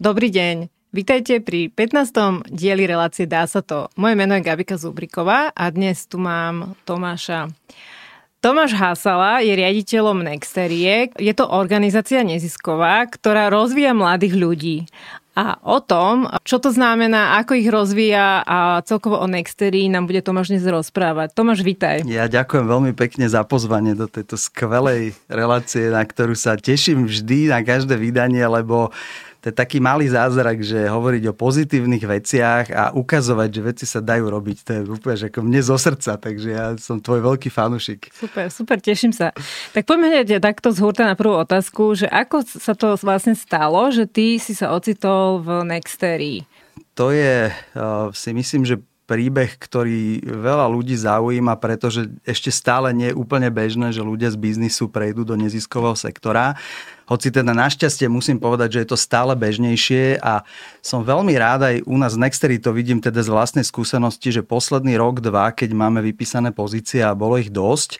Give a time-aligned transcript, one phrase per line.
[0.00, 0.72] Dobrý deň.
[0.96, 2.48] Vítajte pri 15.
[2.48, 3.92] dieli relácie Dá sa to.
[4.00, 7.52] Moje meno je Gabika Zubriková a dnes tu mám Tomáša.
[8.40, 11.12] Tomáš Hasala je riaditeľom Nexterie.
[11.20, 14.76] Je to organizácia nezisková, ktorá rozvíja mladých ľudí.
[15.40, 20.20] A o tom, čo to znamená, ako ich rozvíja a celkovo o Nexterii nám bude
[20.20, 21.32] Tomáš dnes rozprávať.
[21.32, 22.04] Tomáš, vítaj.
[22.04, 27.56] Ja ďakujem veľmi pekne za pozvanie do tejto skvelej relácie, na ktorú sa teším vždy
[27.56, 28.92] na každé vydanie, lebo
[29.40, 34.04] to je taký malý zázrak, že hovoriť o pozitívnych veciach a ukazovať, že veci sa
[34.04, 34.56] dajú robiť.
[34.68, 38.12] To je úplne že ako mne zo srdca, takže ja som tvoj veľký fanúšik.
[38.12, 39.32] Super, super, teším sa.
[39.72, 43.88] Tak poďme hneď takto z hurta na prvú otázku, že ako sa to vlastne stalo,
[43.88, 46.44] že ty si sa ocitol v Nexterii?
[47.00, 48.76] To je, eh, si myslím, že
[49.10, 54.38] príbeh, ktorý veľa ľudí zaujíma, pretože ešte stále nie je úplne bežné, že ľudia z
[54.38, 56.54] biznisu prejdú do neziskového sektora.
[57.10, 60.46] Hoci teda našťastie musím povedať, že je to stále bežnejšie a
[60.78, 64.94] som veľmi rád aj u nás Nextery to vidím teda z vlastnej skúsenosti, že posledný
[64.94, 67.98] rok, dva, keď máme vypísané pozície a bolo ich dosť,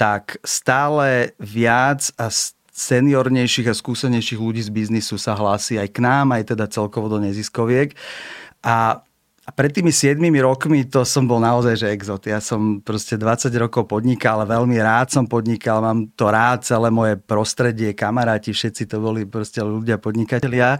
[0.00, 2.32] tak stále viac a
[2.72, 7.18] seniornejších a skúsenejších ľudí z biznisu sa hlási aj k nám, aj teda celkovo do
[7.18, 7.98] neziskoviek.
[8.62, 9.02] A
[9.48, 12.28] a pred tými 7 rokmi to som bol naozaj, že exot.
[12.28, 17.16] Ja som proste 20 rokov podnikal, veľmi rád som podnikal, mám to rád, celé moje
[17.16, 20.76] prostredie, kamaráti, všetci to boli proste ľudia podnikatelia.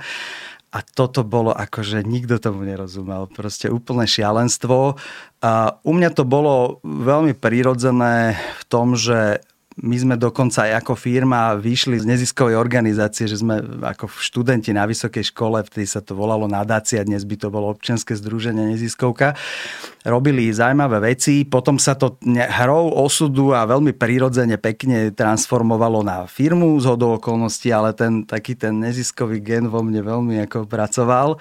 [0.69, 3.25] A toto bolo ako, že nikto tomu nerozumel.
[3.33, 5.01] Proste úplné šialenstvo.
[5.41, 9.41] A u mňa to bolo veľmi prirodzené v tom, že
[9.83, 14.85] my sme dokonca aj ako firma vyšli z neziskovej organizácie, že sme ako študenti na
[14.85, 19.39] vysokej škole, vtedy sa to volalo nadácia, dnes by to bolo občianske združenie neziskovka,
[20.03, 26.75] robili zaujímavé veci, potom sa to hrou osudu a veľmi prirodzene pekne transformovalo na firmu
[26.83, 31.39] z hodou okolností, ale ten taký ten neziskový gen vo mne veľmi ako pracoval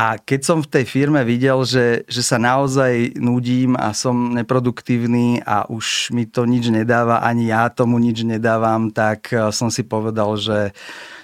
[0.00, 5.44] a keď som v tej firme videl, že, že sa naozaj nudím a som neproduktívny
[5.44, 9.84] a už mi to nič nedáva, ani ja tomu nič nedávam, tak eh, som si
[9.84, 10.72] povedal, že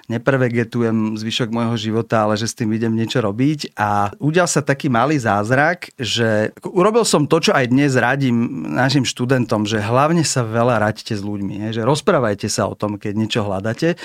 [0.06, 3.74] neprevegetujem zvyšok môjho života, ale že s tým idem niečo robiť.
[3.74, 9.02] A udial sa taký malý zázrak, že urobil som to, čo aj dnes radím našim
[9.02, 13.40] študentom, že hlavne sa veľa raďte s ľuďmi, že rozprávajte sa o tom, keď niečo
[13.42, 13.98] hľadáte.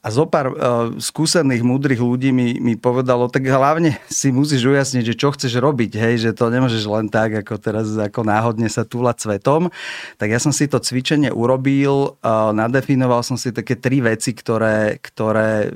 [0.00, 0.56] A zo pár uh,
[0.96, 5.92] skúsených, múdrych ľudí mi, mi povedalo, tak hlavne si musíš ujasniť, že čo chceš robiť,
[6.00, 9.68] hej, že to nemôžeš len tak, ako teraz ako náhodne sa túlať svetom.
[10.16, 14.96] Tak ja som si to cvičenie urobil, uh, nadefinoval som si také tri veci, ktoré,
[15.04, 15.68] ktoré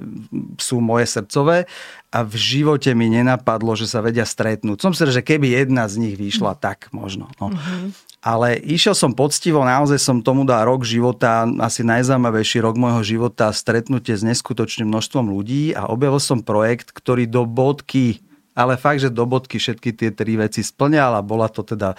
[0.56, 1.69] sú moje srdcové
[2.15, 4.79] a v živote mi nenapadlo, že sa vedia stretnúť.
[4.79, 7.29] Som si, že keby jedna z nich vyšla, tak možno.
[7.43, 7.51] No.
[7.51, 7.91] Uh-huh.
[8.25, 13.53] Ale išiel som poctivo, naozaj som tomu dal rok života, asi najzaujímavejší rok môjho života,
[13.53, 18.25] stretnutie s neskutočným množstvom ľudí a objavil som projekt, ktorý do bodky
[18.55, 21.99] ale fakt, že do bodky všetky tie tri veci splňal a bola to teda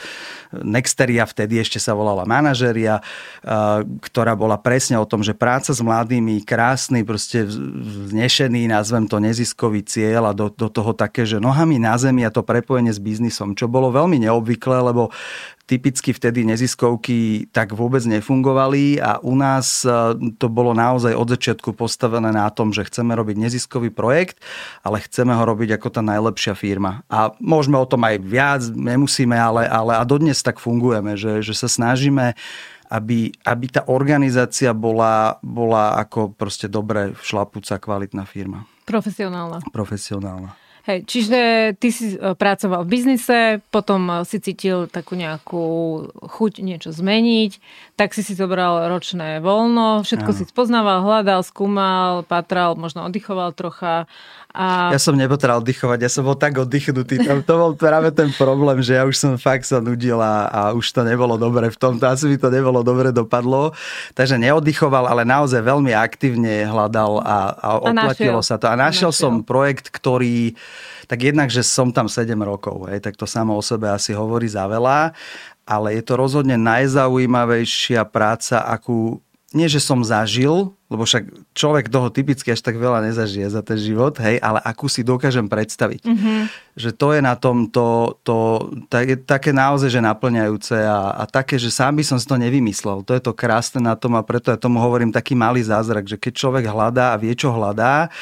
[0.56, 3.04] Nexteria, vtedy ešte sa volala manažeria,
[4.00, 9.84] ktorá bola presne o tom, že práca s mladými, krásny, proste vznešený, nazvem to neziskový
[9.84, 13.52] cieľ a do, do toho také, že nohami na zemi a to prepojenie s biznisom,
[13.60, 15.12] čo bolo veľmi neobvyklé, lebo
[15.66, 19.90] typicky vtedy neziskovky tak vôbec nefungovali a u nás e,
[20.38, 24.38] to bolo naozaj od začiatku postavené na tom, že chceme robiť neziskový projekt,
[24.86, 27.02] ale chceme ho robiť ako tá najlepšia firma.
[27.10, 31.58] A môžeme o tom aj viac, nemusíme, ale, ale a dodnes tak fungujeme, že, že
[31.58, 32.38] sa snažíme
[32.86, 38.70] aby, aby tá organizácia bola, bola ako proste dobre šlapúca kvalitná firma.
[38.86, 39.66] Profesionálna.
[39.74, 40.54] Profesionálna.
[40.86, 41.42] Hej, čiže
[41.82, 45.66] ty si e, pracoval v biznise, potom e, si cítil takú nejakú
[46.22, 47.58] chuť niečo zmeniť,
[47.98, 50.38] tak si si zobral ročné voľno, všetko Áno.
[50.38, 54.06] si spoznával, hľadal, skúmal, patral, možno oddychoval trocha
[54.56, 54.96] a...
[54.96, 57.20] Ja som nepotreboval oddychovať, ja som bol tak oddychnutý.
[57.28, 60.62] To, to bol práve ten problém, že ja už som fakt sa nudil a, a
[60.72, 63.76] už to nebolo dobre v tom, asi by to nebolo dobre dopadlo.
[64.16, 68.72] Takže neoddychoval, ale naozaj veľmi aktívne hľadal a, a oplatilo a sa to.
[68.72, 70.56] A našiel, a našiel som projekt, ktorý
[71.06, 74.50] tak jednak, že som tam 7 rokov, hej, tak to samo o sebe asi hovorí
[74.50, 75.14] za veľa,
[75.66, 79.22] ale je to rozhodne najzaujímavejšia práca, akú
[79.56, 83.80] nie, že som zažil, lebo však človek toho typicky až tak veľa nezažije za ten
[83.82, 86.06] život, hej, ale akú si dokážem predstaviť.
[86.06, 86.40] Mm-hmm.
[86.78, 91.58] Že to je na tom to, to tak, také naozaj, že naplňajúce a, a také,
[91.58, 93.02] že sám by som si to nevymyslel.
[93.02, 96.22] To je to krásne na tom a preto ja tomu hovorím taký malý zázrak, že
[96.22, 98.14] keď človek hľadá a vie, čo hľadá,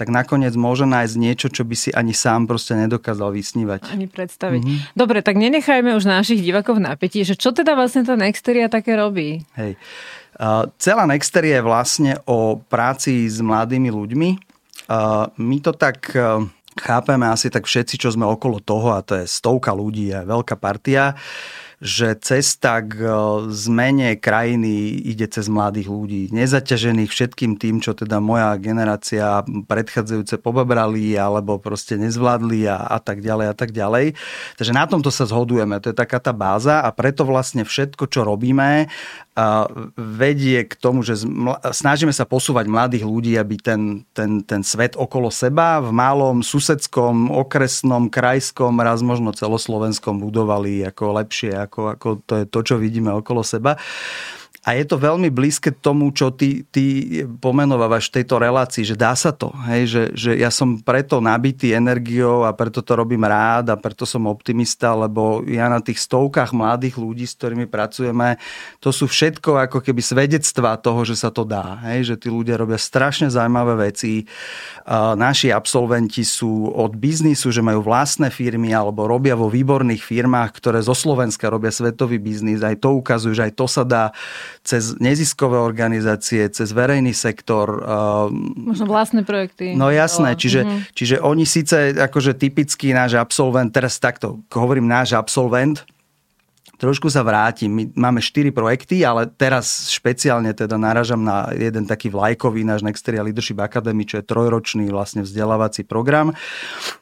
[0.00, 3.92] tak nakoniec môže nájsť niečo, čo by si ani sám proste nedokázal vysnívať.
[3.92, 4.62] Ani predstaviť.
[4.64, 4.96] Mm-hmm.
[4.96, 8.96] Dobre, tak nenechajme už našich divákov v napätí, že čo teda vlastne tá Nexteria také
[8.96, 9.44] robí?
[9.52, 9.76] Hej.
[10.76, 14.30] Celá Nexteria je vlastne o práci s mladými ľuďmi.
[15.40, 16.12] My to tak
[16.76, 20.60] chápeme asi tak všetci, čo sme okolo toho, a to je stovka ľudí, je veľká
[20.60, 21.16] partia,
[21.76, 23.12] že cesta k e,
[23.52, 31.12] zmene krajiny ide cez mladých ľudí, nezaťažených všetkým tým, čo teda moja generácia predchádzajúce pobabrali
[31.20, 34.16] alebo proste nezvládli a, a tak ďalej a tak ďalej.
[34.56, 38.24] Takže na tomto sa zhodujeme, to je taká tá báza a preto vlastne všetko, čo
[38.24, 38.88] robíme,
[40.00, 41.20] vedie k tomu, že
[41.60, 47.28] snažíme sa posúvať mladých ľudí, aby ten, ten, ten svet okolo seba v malom susedskom,
[47.28, 53.10] okresnom, krajskom, raz možno celoslovenskom budovali ako lepšie, ako, ako to je to, čo vidíme
[53.10, 53.74] okolo seba.
[54.66, 59.14] A je to veľmi blízke tomu, čo ty, ty pomenovávaš v tejto relácii, že dá
[59.14, 59.54] sa to.
[59.70, 59.82] Hej?
[59.86, 64.26] Že, že ja som preto nabitý energiou a preto to robím rád a preto som
[64.26, 68.42] optimista, lebo ja na tých stovkách mladých ľudí, s ktorými pracujeme,
[68.82, 71.78] to sú všetko ako keby svedectvá toho, že sa to dá.
[71.86, 72.10] Hej?
[72.10, 74.26] Že tí ľudia robia strašne zaujímavé veci.
[75.14, 80.82] Naši absolventi sú od biznisu, že majú vlastné firmy alebo robia vo výborných firmách, ktoré
[80.82, 82.66] zo Slovenska robia svetový biznis.
[82.66, 84.10] Aj to ukazujú, že aj to sa dá
[84.62, 87.82] cez neziskové organizácie, cez verejný sektor.
[88.56, 89.74] Možno vlastné projekty.
[89.76, 90.80] No jasné, čiže, mm-hmm.
[90.94, 95.84] čiže oni síce akože typický náš absolvent, teraz takto hovorím náš absolvent,
[96.76, 97.72] trošku sa vrátim.
[97.72, 103.24] My máme štyri projekty, ale teraz špeciálne teda naražam na jeden taký vlajkový náš Nexteria
[103.24, 106.36] Leadership Academy, čo je trojročný vlastne vzdelávací program,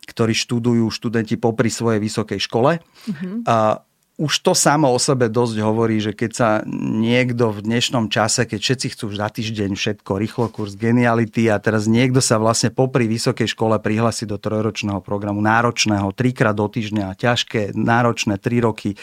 [0.06, 2.78] ktorý študujú študenti popri svojej vysokej škole.
[2.78, 3.50] Mm-hmm.
[3.50, 3.82] A
[4.14, 8.60] už to samo o sebe dosť hovorí, že keď sa niekto v dnešnom čase, keď
[8.62, 13.50] všetci chcú za týždeň všetko, rýchlo kurz geniality a teraz niekto sa vlastne popri vysokej
[13.50, 18.94] škole prihlási do trojročného programu, náročného, trikrát do týždňa, ťažké, náročné, tri roky,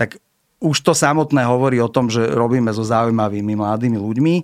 [0.00, 0.16] tak
[0.64, 4.34] už to samotné hovorí o tom, že robíme so zaujímavými mladými ľuďmi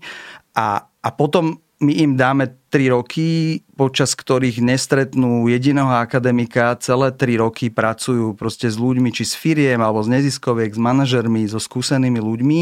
[0.53, 7.45] a, a potom my im dáme 3 roky, počas ktorých nestretnú jediného akademika, celé 3
[7.45, 12.19] roky pracujú proste s ľuďmi, či s firiem, alebo z neziskoviek, s manažermi, so skúsenými
[12.19, 12.61] ľuďmi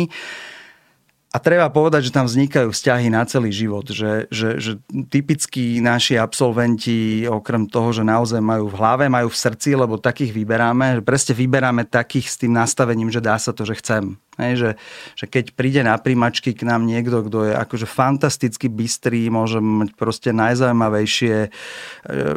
[1.33, 4.77] a treba povedať, že tam vznikajú vzťahy na celý život, že, že, že
[5.09, 10.29] typickí naši absolventi, okrem toho, že naozaj majú v hlave, majú v srdci, lebo takých
[10.37, 14.21] vyberáme, že presne vyberáme takých s tým nastavením, že dá sa to, že chcem.
[14.41, 14.71] Hej, že,
[15.13, 19.93] že keď príde na príjmačky k nám niekto, kto je akože fantasticky bystrý, môže mať
[19.93, 21.49] proste najzaujímavejšie e,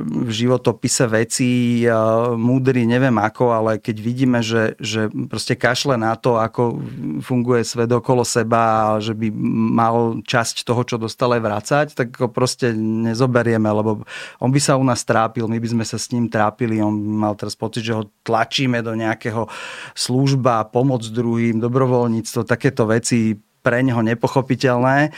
[0.03, 1.91] v životopise veci, e,
[2.35, 6.83] múdry, neviem ako, ale keď vidíme, že, že proste kašle na to, ako
[7.23, 9.31] funguje svet okolo seba že by
[9.71, 14.03] mal časť toho, čo dostal aj vrácať, tak ho proste nezoberieme, lebo
[14.43, 17.39] on by sa u nás trápil, my by sme sa s ním trápili, on mal
[17.39, 19.47] teraz pocit, že ho tlačíme do nejakého
[19.95, 25.09] služba, pomoc druhým, dobro dobrovoľníctvo, takéto veci pre neho nepochopiteľné.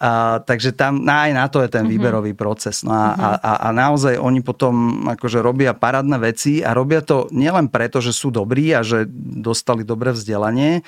[0.00, 1.92] A, takže tam aj na to je ten mhm.
[1.92, 2.84] výberový proces.
[2.84, 3.40] No a, mm-hmm.
[3.44, 8.12] a, a naozaj oni potom akože robia parádne veci a robia to nielen preto, že
[8.12, 9.08] sú dobrí a že
[9.44, 10.84] dostali dobré vzdelanie,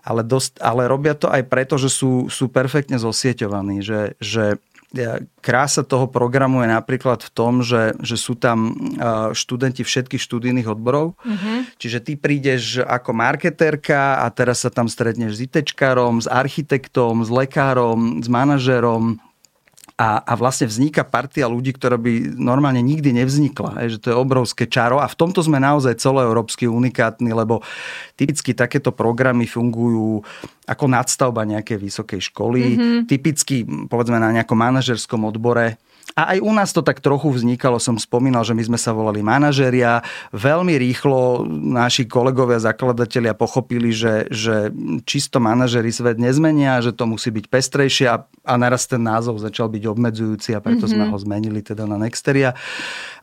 [0.00, 4.56] ale, dosť, ale robia to aj preto, že sú, sú perfektne zosieťovaní, že, že
[5.44, 8.74] Krása toho programu je napríklad v tom, že, že sú tam
[9.36, 11.14] študenti všetkých študijných odborov.
[11.22, 11.68] Uh-huh.
[11.78, 17.30] Čiže ty prídeš ako marketérka a teraz sa tam stretneš s ITčkárom, s architektom, s
[17.30, 19.22] lekárom, s manažerom,
[19.96, 23.80] a, a vlastne vzniká partia ľudí, ktorá by normálne nikdy nevznikla.
[23.88, 27.64] Je, že to je obrovské čaro a v tomto sme naozaj celoeurópsky unikátni, lebo
[28.12, 30.20] typicky takéto programy fungujú
[30.68, 32.62] ako nadstavba nejakej vysokej školy.
[32.76, 33.00] Mm-hmm.
[33.08, 35.80] Typicky, povedzme, na nejakom manažerskom odbore
[36.14, 39.26] a aj u nás to tak trochu vznikalo, som spomínal, že my sme sa volali
[39.26, 40.06] manažeria.
[40.30, 44.70] Veľmi rýchlo naši kolegovia, zakladatelia pochopili, že, že
[45.02, 49.66] čisto manažeri svet nezmenia, že to musí byť pestrejšie a, a naraz ten názov začal
[49.66, 50.94] byť obmedzujúci a preto mm-hmm.
[50.94, 52.54] sme ho zmenili teda na Nexteria.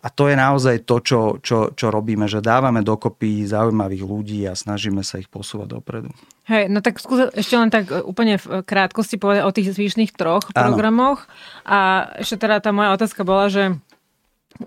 [0.03, 4.59] A to je naozaj to, čo, čo, čo robíme, že dávame dokopy zaujímavých ľudí a
[4.59, 6.11] snažíme sa ich posúvať dopredu.
[6.43, 10.11] Hej, no tak skús ešte len tak e, úplne v krátkosti povedať o tých zvyšných
[10.11, 10.75] troch ano.
[10.75, 11.23] programoch.
[11.63, 13.79] A ešte teda tá moja otázka bola, že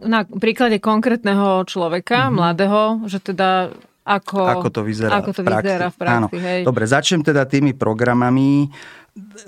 [0.00, 2.36] na príklade konkrétneho človeka, mm-hmm.
[2.36, 5.66] mladého, že teda ako, ako to vyzerá, ako to v, praxi.
[5.66, 6.16] vyzerá v praxi.
[6.16, 6.28] Áno.
[6.30, 6.60] Hej.
[6.62, 8.70] Dobre, začnem teda tými programami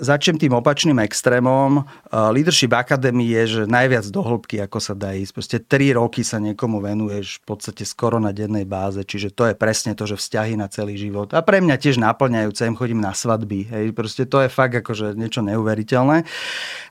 [0.01, 1.85] začnem tým opačným extrémom.
[2.09, 5.31] Leadership Academy je, že najviac do hĺbky, ako sa dá ísť.
[5.31, 9.53] Proste 3 roky sa niekomu venuješ v podstate skoro na dennej báze, čiže to je
[9.53, 11.31] presne to, že vzťahy na celý život.
[11.37, 13.69] A pre mňa tiež naplňajúce, im chodím na svadby.
[13.69, 13.85] Hej.
[13.93, 16.25] Proste to je fakt akože niečo neuveriteľné.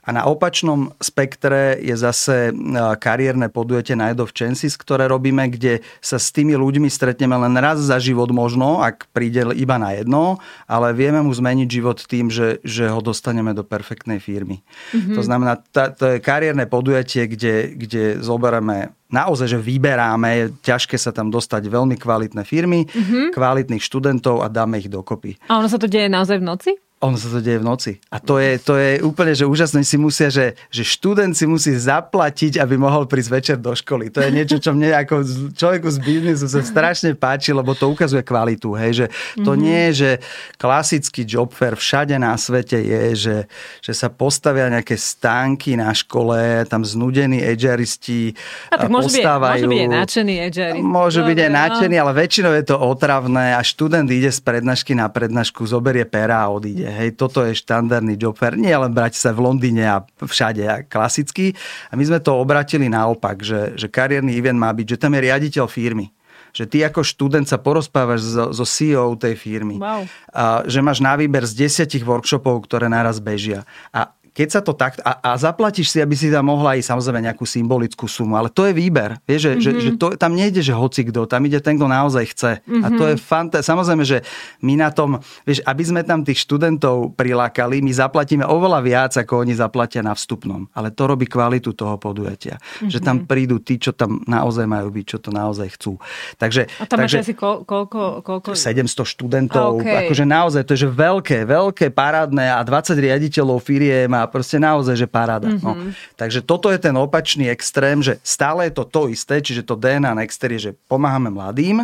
[0.08, 2.56] A na opačnom spektre je zase
[2.96, 7.76] kariérne podujete Night of Chances, ktoré robíme, kde sa s tými ľuďmi stretneme len raz
[7.76, 12.56] za život možno, ak príde iba na jedno, ale vieme mu zmeniť život tým, že,
[12.64, 14.64] že ho dostaneme do perfektnej firmy.
[14.96, 15.12] Mm-hmm.
[15.12, 20.96] To znamená, tá, to je kariérne podujatie, kde, kde zoberieme naozaj, že vyberáme, je ťažké
[20.96, 23.36] sa tam dostať veľmi kvalitné firmy, mm-hmm.
[23.36, 25.36] kvalitných študentov a dáme ich dokopy.
[25.52, 26.70] A ono sa to deje naozaj v noci?
[26.98, 27.92] Ono sa to deje v noci.
[28.10, 31.70] A to je, to je úplne, že úžasné si musia, že, že študent si musí
[31.70, 34.10] zaplatiť, aby mohol prísť večer do školy.
[34.10, 35.22] To je niečo, čo mne ako
[35.54, 38.74] človeku z biznisu sa strašne páči, lebo to ukazuje kvalitu.
[38.74, 38.90] Hej?
[38.90, 39.06] Že
[39.46, 39.62] to mm-hmm.
[39.62, 40.10] nie je, že
[40.58, 43.36] klasický job fair všade na svete je, že,
[43.78, 48.34] že sa postavia nejaké stánky na škole, tam znudení edžeristi
[48.74, 49.70] a tak môže postávajú.
[49.70, 50.78] Byť, môže byť aj nadšený edžeri.
[50.82, 55.06] Môže byť aj nadšený, ale väčšinou je to otravné a študent ide z prednášky na
[55.06, 56.87] prednášku, zoberie pera a odíde.
[56.88, 58.56] Hej, toto je štandardný job fair.
[58.56, 61.52] Nie len brať sa v Londýne a všade a klasicky.
[61.92, 65.20] A my sme to obratili naopak, že, že kariérny event má byť, že tam je
[65.28, 66.08] riaditeľ firmy
[66.52, 69.76] že ty ako študent sa porozprávaš so, so CEO tej firmy.
[69.78, 70.08] Wow.
[70.32, 73.62] A, že máš na výber z desiatich workshopov, ktoré naraz bežia.
[73.92, 75.02] A keď sa to tak...
[75.02, 78.70] A, a zaplatíš si, aby si tam mohla aj samozrejme nejakú symbolickú sumu, ale to
[78.70, 79.18] je výber.
[79.26, 79.64] Vieš, že, mm-hmm.
[79.66, 82.62] že, že to, tam nejde, že hoci kto, tam ide ten, kto naozaj chce.
[82.62, 82.86] Mm-hmm.
[82.86, 83.22] A to je mhm.
[83.26, 84.22] fanta- Samozrejme, že
[84.62, 89.42] my na tom, vieš, aby sme tam tých študentov prilákali, my zaplatíme oveľa viac, ako
[89.42, 90.70] oni zaplatia na vstupnom.
[90.70, 92.62] Ale to robí kvalitu toho podujatia.
[92.62, 92.94] Mm-hmm.
[92.94, 93.26] Že tam mhm.
[93.26, 95.98] prídu tí, čo tam naozaj majú byť, čo to naozaj chcú.
[96.38, 98.54] Takže, a tam takže, máš asi koľko, koľko...
[98.54, 99.82] 700 študentov.
[99.82, 100.06] Okay.
[100.06, 104.94] Akože naozaj, to je že veľké, veľké, parádne a 20 riaditeľov firiem a proste naozaj,
[104.94, 105.48] že paráda.
[105.48, 105.64] Mm-hmm.
[105.64, 105.72] No.
[105.74, 105.90] Mhm.
[106.14, 110.12] Takže toto je ten opačný extrém, že stále je to to isté, čiže to DNA
[110.14, 111.82] Nexter je, že pomáhame mladým,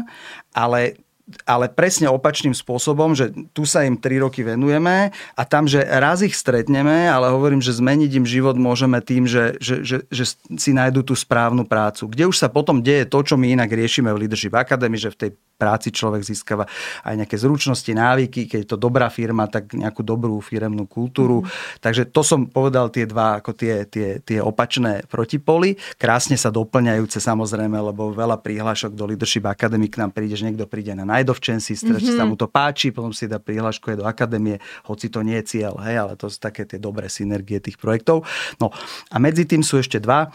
[0.54, 1.03] ale
[1.48, 6.20] ale presne opačným spôsobom, že tu sa im 3 roky venujeme a tam, že raz
[6.20, 10.24] ich stretneme, ale hovorím, že zmeniť im život môžeme tým, že, že, že, že
[10.60, 12.12] si nájdu tú správnu prácu.
[12.12, 15.20] Kde už sa potom deje to, čo my inak riešime v Leadership Academy, že v
[15.20, 16.66] tej práci človek získava
[17.06, 21.40] aj nejaké zručnosti, návyky, keď je to dobrá firma, tak nejakú dobrú firemnú kultúru.
[21.40, 21.48] Mm.
[21.80, 25.78] Takže to som povedal tie dva, ako tie, tie, tie opačné protipoly.
[25.96, 30.66] Krásne sa doplňajúce samozrejme, lebo veľa prihlášok do Leadership Academy k nám príde, že niekto
[30.66, 32.18] príde na najdovčen si, mm-hmm.
[32.18, 34.58] sa mu to páči, potom si dá prihlášku aj do akadémie,
[34.90, 38.26] hoci to nie je cieľ, hej, ale to sú také tie dobré synergie tých projektov.
[38.58, 38.74] No
[39.08, 40.34] a medzi tým sú ešte dva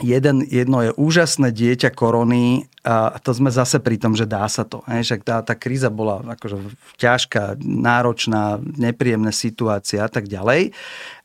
[0.00, 4.62] Jeden, jedno je úžasné dieťa korony a to sme zase pri tom, že dá sa
[4.62, 4.86] to.
[4.86, 6.56] Hej, však tá, tá kríza bola akože
[6.96, 10.72] ťažká, náročná, nepríjemná situácia a tak ďalej.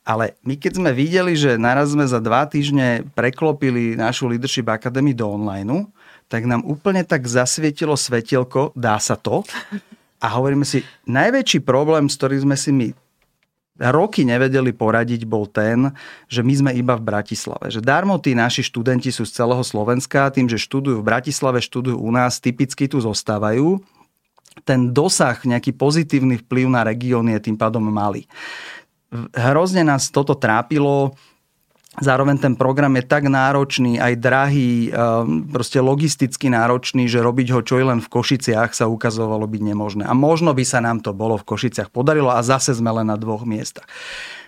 [0.02, 5.14] Ale my keď sme videli, že naraz sme za dva týždne preklopili našu Leadership Academy
[5.14, 5.86] do online,
[6.26, 9.46] tak nám úplne tak zasvietilo svetielko, dá sa to.
[10.18, 12.88] A hovoríme si, najväčší problém, s ktorým sme si my
[13.76, 15.92] roky nevedeli poradiť, bol ten,
[16.32, 17.68] že my sme iba v Bratislave.
[17.68, 22.00] Že darmo tí naši študenti sú z celého Slovenska, tým, že študujú v Bratislave, študujú
[22.00, 23.80] u nás, typicky tu zostávajú.
[24.64, 28.24] Ten dosah, nejaký pozitívny vplyv na región je tým pádom malý.
[29.36, 31.12] Hrozne nás toto trápilo,
[31.96, 37.60] Zároveň ten program je tak náročný, aj drahý, ehm, proste logisticky náročný, že robiť ho
[37.64, 40.02] čo len v Košiciach sa ukazovalo byť nemožné.
[40.04, 43.16] A možno by sa nám to bolo v Košiciach podarilo a zase sme len na
[43.16, 43.88] dvoch miestach.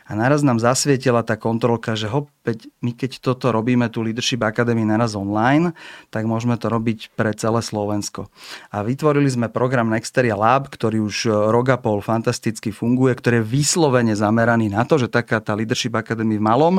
[0.08, 4.80] A naraz nám zasvietila tá kontrolka, že opäť my keď toto robíme, tu Leadership Academy
[4.88, 5.76] naraz online,
[6.08, 8.32] tak môžeme to robiť pre celé Slovensko.
[8.72, 13.50] A vytvorili sme program Nexteria Lab, ktorý už rok a pol fantasticky funguje, ktorý je
[13.52, 16.74] vyslovene zameraný na to, že taká tá Leadership Academy v malom,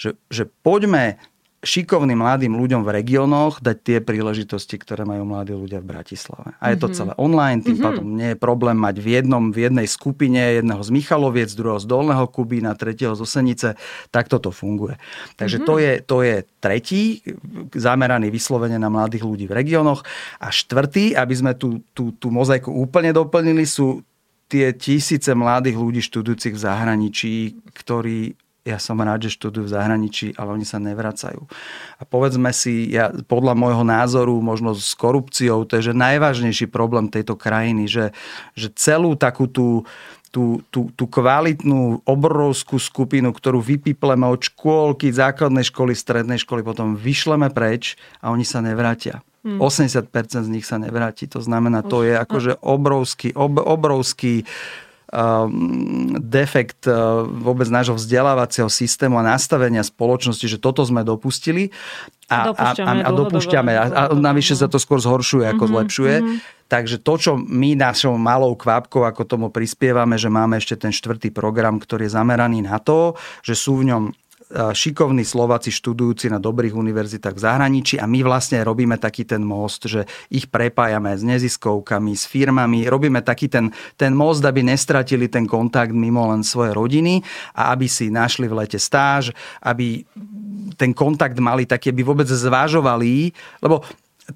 [0.00, 1.20] že, že poďme
[1.62, 6.58] šikovným mladým ľuďom v regiónoch dať tie príležitosti, ktoré majú mladí ľudia v Bratislave.
[6.58, 6.98] A je to mm-hmm.
[6.98, 7.86] celé online, tým mm-hmm.
[7.86, 11.86] pádom nie je problém mať v jednom, v jednej skupine jedného z Michaloviec, druhého z
[11.86, 13.68] Dolného Kubína, tretieho z Osenice.
[14.10, 14.98] Takto to funguje.
[15.38, 15.70] Takže mm-hmm.
[15.70, 17.02] to, je, to je tretí,
[17.78, 20.02] zameraný vyslovene na mladých ľudí v regiónoch.
[20.42, 24.02] A štvrtý, aby sme tú, tú, tú mozaiku úplne doplnili, sú
[24.50, 27.34] tie tisíce mladých ľudí študujúcich v zahraničí,
[27.72, 31.42] ktorí ja som rád, že študujú v zahraničí, ale oni sa nevracajú.
[31.98, 37.10] A povedzme si, ja, podľa môjho názoru, možno s korupciou, to je že najvážnejší problém
[37.10, 38.14] tejto krajiny, že,
[38.54, 39.82] že celú takú tú,
[40.30, 46.94] tú, tú, tú kvalitnú, obrovskú skupinu, ktorú vypipleme od škôlky, základnej školy, strednej školy, potom
[46.94, 49.26] vyšleme preč a oni sa nevrátia.
[49.42, 49.58] Hmm.
[49.58, 50.06] 80%
[50.46, 51.26] z nich sa nevráti.
[51.34, 54.46] To znamená, to je akože obrovský, ob, obrovský
[56.24, 61.68] defekt uh, vôbec nášho vzdelávacieho systému a nastavenia spoločnosti, že toto sme dopustili
[62.32, 63.72] a, a, a, a dopúšťame.
[63.76, 66.16] A, a navyše sa to skôr zhoršuje ako mm-hmm, zlepšuje.
[66.16, 66.38] Mm-hmm.
[66.72, 71.28] Takže to, čo my našou malou kvapkou, ako tomu prispievame, že máme ešte ten štvrtý
[71.28, 73.12] program, ktorý je zameraný na to,
[73.44, 74.16] že sú v ňom
[74.52, 79.88] šikovní Slováci študujúci na dobrých univerzitách v zahraničí a my vlastne robíme taký ten most,
[79.88, 85.48] že ich prepájame s neziskovkami, s firmami, robíme taký ten, ten most, aby nestratili ten
[85.48, 87.24] kontakt mimo len svoje rodiny
[87.56, 89.32] a aby si našli v lete stáž,
[89.64, 90.04] aby
[90.76, 93.32] ten kontakt mali taký, aby vôbec zvážovali,
[93.64, 93.80] lebo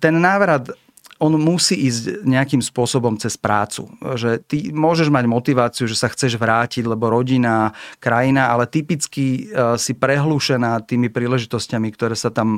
[0.01, 0.73] ten návrat
[1.17, 3.89] on musí ísť nejakým spôsobom cez prácu.
[4.01, 9.77] Že ty môžeš mať motiváciu, že sa chceš vrátiť, lebo rodina, krajina, ale typicky e,
[9.81, 12.49] si prehlúšená tými príležitosťami, ktoré sa tam,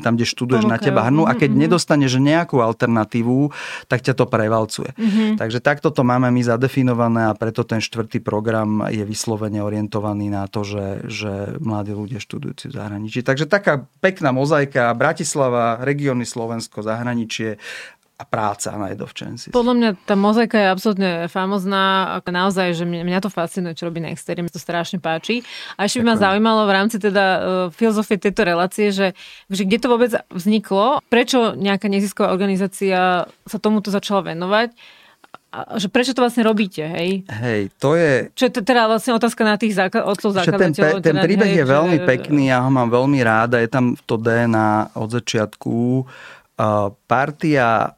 [0.00, 0.72] tam kde študuješ, okay.
[0.72, 1.64] na teba hrnú a keď mm-hmm.
[1.68, 3.52] nedostaneš nejakú alternatívu,
[3.88, 4.96] tak ťa to prevalcuje.
[4.96, 5.36] Mm-hmm.
[5.36, 10.48] Takže takto to máme my zadefinované a preto ten štvrtý program je vyslovene orientovaný na
[10.48, 13.20] to, že, že mladí ľudia študujúci v zahraničí.
[13.20, 17.60] Takže taká pekná mozaika Bratislava, regióny Slovensko, zahraničie,
[18.14, 19.50] a práca na Jedovčenci.
[19.50, 22.14] Podľa mňa tá mozaika je absolútne famozná.
[22.22, 24.38] Naozaj, že mňa to fascinuje, čo robí Nextery.
[24.38, 25.42] Mi to strašne páči.
[25.74, 27.42] A ešte by ma zaujímalo v rámci teda uh,
[27.74, 29.18] filozofie tejto relácie, že,
[29.50, 34.70] že kde to vôbec vzniklo, prečo nejaká nezisková organizácia sa tomuto začala venovať
[35.54, 37.22] a že prečo to vlastne robíte, hej?
[37.30, 38.26] Hej, to je...
[38.34, 40.98] Čo je teda vlastne otázka na tých základ, otcov zakladateľov?
[40.98, 42.06] Ten, ten teda, príbeh hej, je veľmi že...
[42.10, 45.74] pekný, ja ho mám veľmi ráda, je tam to DNA od začiatku.
[46.58, 47.94] Uh, partia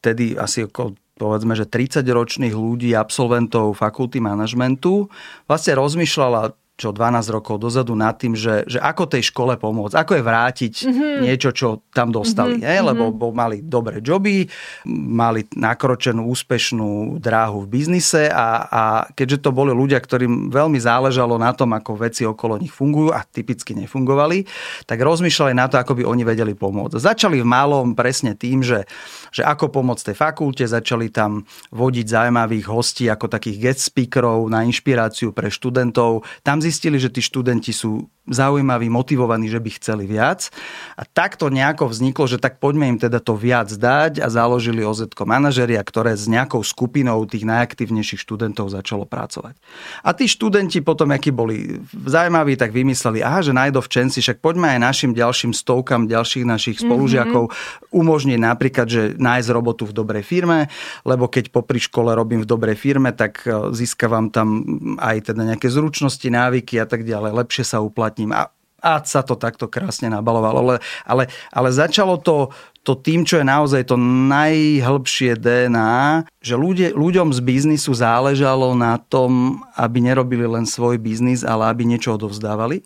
[0.00, 5.12] vtedy asi okolo povedzme, že 30 ročných ľudí, absolventov fakulty manažmentu,
[5.44, 10.12] vlastne rozmýšľala čo 12 rokov dozadu nad tým, že, že ako tej škole pomôcť, ako
[10.16, 11.16] je vrátiť mm-hmm.
[11.28, 12.56] niečo, čo tam dostali.
[12.56, 12.72] Mm-hmm.
[12.72, 12.76] Je?
[12.80, 14.48] Lebo bo, mali dobré joby,
[14.88, 21.36] mali nakročenú úspešnú dráhu v biznise a, a keďže to boli ľudia, ktorým veľmi záležalo
[21.36, 24.48] na tom, ako veci okolo nich fungujú a typicky nefungovali,
[24.88, 26.96] tak rozmýšľali na to, ako by oni vedeli pomôcť.
[26.96, 28.88] Začali v malom presne tým, že,
[29.30, 34.66] že ako pomôcť tej fakulte, začali tam vodiť zaujímavých hostí ako takých guest speakerov na
[34.66, 36.26] inšpiráciu pre študentov.
[36.42, 40.52] Tam zistili, že tí študenti sú zaujímaví, motivovaní, že by chceli viac.
[40.94, 45.08] A takto nejako vzniklo, že tak poďme im teda to viac dať a založili OZ
[45.24, 49.58] manažeria, ktoré s nejakou skupinou tých najaktívnejších študentov začalo pracovať.
[50.06, 54.80] A tí študenti potom, akí boli zaujímaví, tak vymysleli, aha, že najdovčenci, však poďme aj
[54.80, 56.82] našim ďalším stovkám ďalších našich mhm.
[56.86, 57.96] spolužiakov mm-hmm.
[57.96, 60.70] umožniť napríklad, že nájsť robotu v dobrej firme,
[61.02, 64.62] lebo keď popri škole robím v dobrej firme, tak e, získavam tam
[65.00, 68.32] aj teda nejaké zručnosti, návyky a tak ďalej, lepšie sa uplatní ním.
[68.32, 70.58] A, a sa to takto krásne nabalovalo.
[70.64, 72.48] Ale, ale, ale začalo to,
[72.80, 78.96] to tým, čo je naozaj to najhlbšie DNA, že ľudia, ľuďom z biznisu záležalo na
[78.96, 82.82] tom, aby nerobili len svoj biznis, ale aby niečo odovzdávali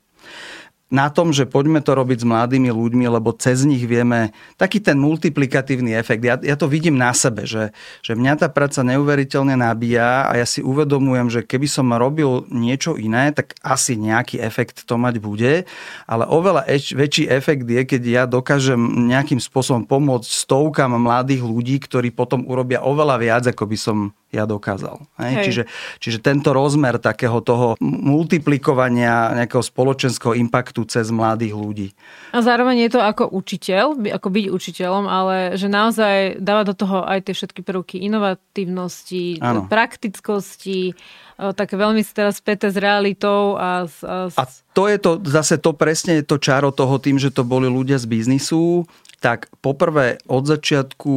[0.92, 5.00] na tom, že poďme to robiť s mladými ľuďmi, lebo cez nich vieme taký ten
[5.00, 6.22] multiplikatívny efekt.
[6.22, 7.72] Ja, ja to vidím na sebe, že,
[8.04, 13.00] že mňa tá práca neuveriteľne nabíja a ja si uvedomujem, že keby som robil niečo
[13.00, 15.64] iné, tak asi nejaký efekt to mať bude,
[16.04, 21.80] ale oveľa eč, väčší efekt je, keď ja dokážem nejakým spôsobom pomôcť stovkám mladých ľudí,
[21.80, 23.98] ktorí potom urobia oveľa viac, ako by som
[24.34, 24.98] ja dokázal.
[25.22, 25.32] Hej?
[25.32, 25.44] Hej.
[25.46, 25.62] Čiže,
[26.02, 31.88] čiže tento rozmer takého toho multiplikovania nejakého spoločenského impaktu cez mladých ľudí.
[32.34, 37.06] A zároveň je to ako učiteľ, ako byť učiteľom, ale že naozaj dáva do toho
[37.06, 39.70] aj tie všetky prvky inovatívnosti, ano.
[39.70, 40.98] praktickosti,
[41.38, 43.58] také veľmi teraz späté s realitou.
[43.58, 44.44] A, a, a
[44.74, 47.98] to je to, zase to presne je to čaro toho tým, že to boli ľudia
[47.98, 48.86] z biznisu,
[49.18, 51.14] tak poprvé od začiatku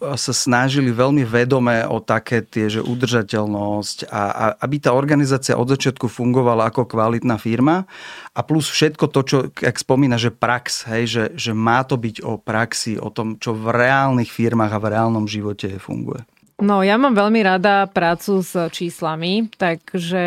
[0.00, 5.68] sa snažili veľmi vedome o také tie, že udržateľnosť a, a aby tá organizácia od
[5.68, 7.84] začiatku fungovala ako kvalitná firma
[8.32, 12.24] a plus všetko to, čo, ak spomína, že prax, hej, že, že má to byť
[12.24, 16.24] o praxi, o tom, čo v reálnych firmách a v reálnom živote funguje.
[16.60, 20.24] No, ja mám veľmi rada prácu s číslami, takže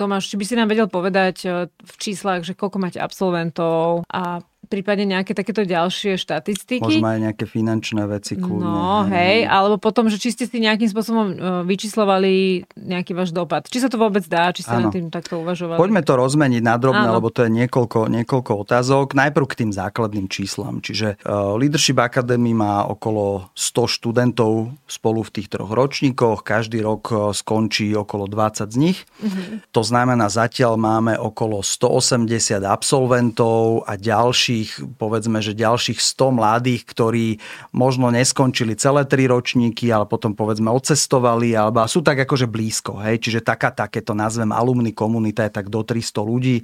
[0.00, 4.40] Tomáš, či by si nám vedel povedať eh, v číslach, že koľko máte absolventov a
[4.68, 7.00] prípadne nejaké takéto ďalšie štatistiky.
[7.00, 8.66] Možno aj nejaké finančné veci kľudne.
[8.68, 12.32] No, hej, alebo potom, že či ste si nejakým spôsobom e, vyčíslovali
[12.76, 13.64] nejaký váš dopad.
[13.66, 14.88] Či sa to vôbec dá, či ste ano.
[14.88, 15.80] nad tým takto uvažovali.
[15.80, 19.16] Poďme to rozmeniť na drobné, lebo to je niekoľko, niekoľko otázok.
[19.16, 20.84] Najprv k tým základným číslam.
[20.84, 26.44] Čiže uh, Leadership Academy má okolo 100 študentov spolu v tých troch ročníkoch.
[26.44, 28.98] Každý rok e, skončí okolo 20 z nich.
[29.22, 29.62] Uh-huh.
[29.72, 36.82] To znamená, zatiaľ máme okolo 180 absolventov a ďalší ďalších, povedzme, že ďalších 100 mladých,
[36.90, 37.26] ktorí
[37.70, 42.98] možno neskončili celé tri ročníky, ale potom povedzme odcestovali, alebo sú tak akože blízko.
[42.98, 43.22] Hej?
[43.22, 46.56] Čiže taká, takéto nazvem alumny komunita je tak do 300 ľudí,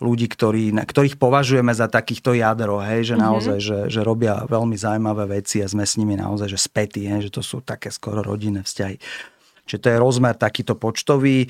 [0.00, 3.12] ľudí, ktorí, ktorých považujeme za takýchto jadro, hej?
[3.12, 3.26] že mm-hmm.
[3.28, 7.28] naozaj, že, že robia veľmi zaujímavé veci a sme s nimi naozaj že spätí, hej?
[7.28, 8.96] že to sú také skoro rodinné vzťahy.
[9.64, 11.48] Čiže to je rozmer takýto počtový.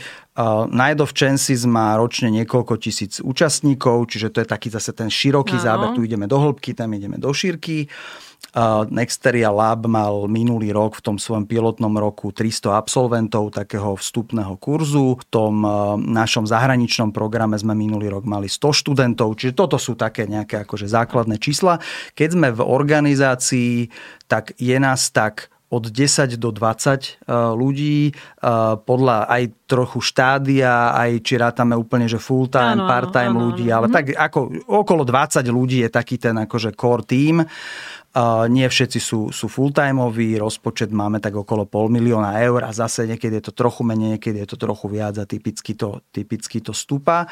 [0.71, 5.59] Night of Chances má ročne niekoľko tisíc účastníkov, čiže to je taký zase ten široký
[5.59, 5.63] no.
[5.63, 5.89] záber.
[5.99, 7.91] Tu ideme do hĺbky, tam ideme do šírky.
[8.95, 15.19] Nexteria Lab mal minulý rok v tom svojom pilotnom roku 300 absolventov takého vstupného kurzu.
[15.19, 15.67] V tom
[15.99, 20.87] našom zahraničnom programe sme minulý rok mali 100 študentov, čiže toto sú také nejaké akože
[20.87, 21.83] základné čísla.
[22.15, 23.91] Keď sme v organizácii,
[24.31, 28.13] tak je nás tak od 10 do 20 e, ľudí, e,
[28.79, 33.95] podľa aj trochu štádia, aj či rátame úplne, že full-time, part-time ľudí, ale mhm.
[33.95, 34.39] tak ako
[34.71, 37.43] okolo 20 ľudí je taký ten akože core team.
[38.47, 43.43] Nie všetci sú, sú full-timeoví, rozpočet máme tak okolo pol milióna eur a zase niekedy
[43.43, 47.27] je to trochu menej, niekedy je to trochu viac a typicky to, typicky to stúpa.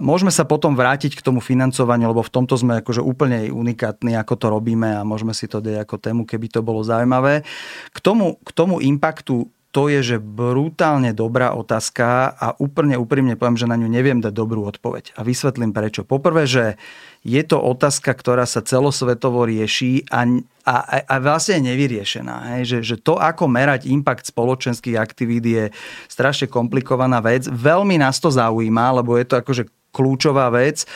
[0.00, 4.34] Môžeme sa potom vrátiť k tomu financovaniu, lebo v tomto sme akože úplne unikátni, ako
[4.40, 7.44] to robíme a môžeme si to dať ako tému, keby to bolo zaujímavé.
[7.92, 13.60] K tomu, k tomu impaktu to je, že brutálne dobrá otázka a úplne úprimne poviem,
[13.60, 15.12] že na ňu neviem dať dobrú odpoveď.
[15.12, 16.08] A vysvetlím prečo.
[16.08, 16.80] Poprvé, že
[17.26, 20.24] je to otázka, ktorá sa celosvetovo rieši a,
[20.64, 20.74] a,
[21.06, 22.36] a vlastne je nevyriešená.
[22.54, 22.62] Hej?
[22.66, 25.64] Že, že to, ako merať impact spoločenských aktivít je
[26.06, 27.46] strašne komplikovaná vec.
[27.50, 30.86] Veľmi nás to zaujíma, lebo je to akože kľúčová vec.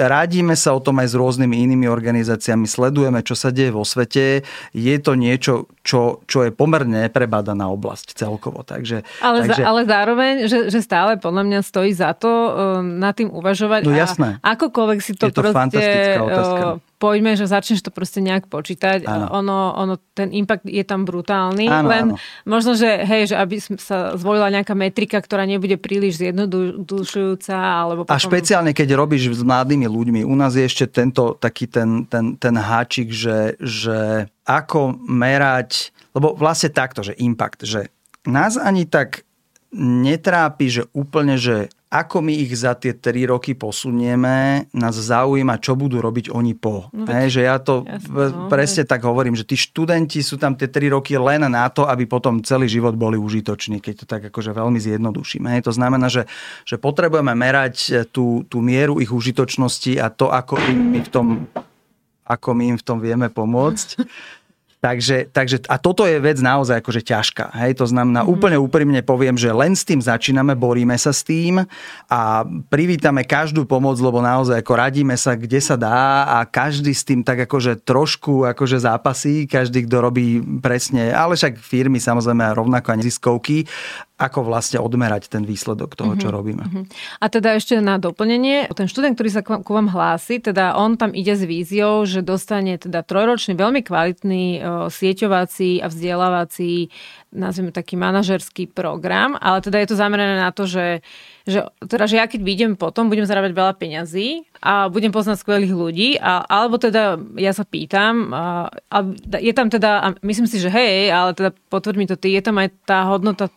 [0.00, 4.40] Radíme sa o tom aj s rôznymi inými organizáciami, sledujeme, čo sa deje vo svete.
[4.72, 8.64] Je to niečo, čo, čo je pomerne neprebádaná oblasť celkovo.
[8.64, 9.60] Takže, ale, takže...
[9.60, 13.84] Za, ale zároveň, že, že stále podľa mňa stojí za to uh, nad tým uvažovať.
[13.84, 14.40] No jasné.
[14.40, 15.84] A akokoľvek si to, je to proste...
[16.16, 19.04] Uh, poďme, že začneš to proste nejak počítať.
[19.04, 21.68] Ono, ono, ten impact je tam brutálny.
[21.68, 22.48] Áno, len áno.
[22.48, 27.52] možno, že hej, že aby sa zvolila nejaká metrika, ktorá nebude príliš zjednodušujúca.
[27.52, 28.16] Alebo potom...
[28.16, 30.20] A špeciálne, keď robíš s mladými ľuďmi.
[30.24, 36.32] U nás je ešte tento taký ten, ten, ten háčik, že, že ako merať, lebo
[36.32, 37.92] vlastne takto, že impact, že
[38.24, 39.28] nás ani tak
[39.74, 45.78] netrápi, že úplne, že ako my ich za tie 3 roky posunieme, nás zaujíma, čo
[45.78, 46.90] budú robiť oni po.
[46.90, 48.90] No, He, že ja to jasne, no, presne je.
[48.90, 52.42] tak hovorím, že tí študenti sú tam tie 3 roky len na to, aby potom
[52.42, 55.46] celý život boli užitoční, keď to tak akože veľmi zjednodušíme.
[55.54, 56.26] He, to znamená, že,
[56.66, 61.26] že potrebujeme merať tú, tú mieru ich užitočnosti a to, ako im v tom
[62.24, 63.88] ako my im v tom vieme pomôcť.
[64.84, 67.56] Takže, takže, a toto je vec naozaj akože ťažká.
[67.56, 67.80] Hej?
[67.80, 68.34] To znamená, mm-hmm.
[68.36, 71.64] úplne úprimne poviem, že len s tým začíname, boríme sa s tým
[72.12, 72.20] a
[72.68, 77.24] privítame každú pomoc, lebo naozaj ako radíme sa, kde sa dá a každý s tým
[77.24, 82.98] tak akože trošku akože zápasí, každý, kto robí presne, ale však firmy samozrejme rovnako a
[83.00, 83.64] neziskovky,
[84.24, 86.36] ako vlastne odmerať ten výsledok toho, čo mm-hmm.
[86.36, 86.64] robíme.
[86.64, 86.84] Mm-hmm.
[87.20, 91.12] A teda ešte na doplnenie, ten študent, ktorý sa ku vám hlási, teda on tam
[91.12, 96.88] ide s víziou, že dostane teda trojročný, veľmi kvalitný sieťovací a vzdelávací,
[97.34, 101.02] nazvime taký manažerský program, ale teda je to zamerané na to, že,
[101.44, 105.74] že, teda, že ja keď vidím potom, budem zarábať veľa peňazí a budem poznať skvelých
[105.74, 108.98] ľudí, a, alebo teda ja sa pýtam, a, a
[109.42, 112.42] je tam teda, a myslím si, že hej, ale teda potvrď mi to ty, je
[112.42, 113.50] tam aj tá hodnota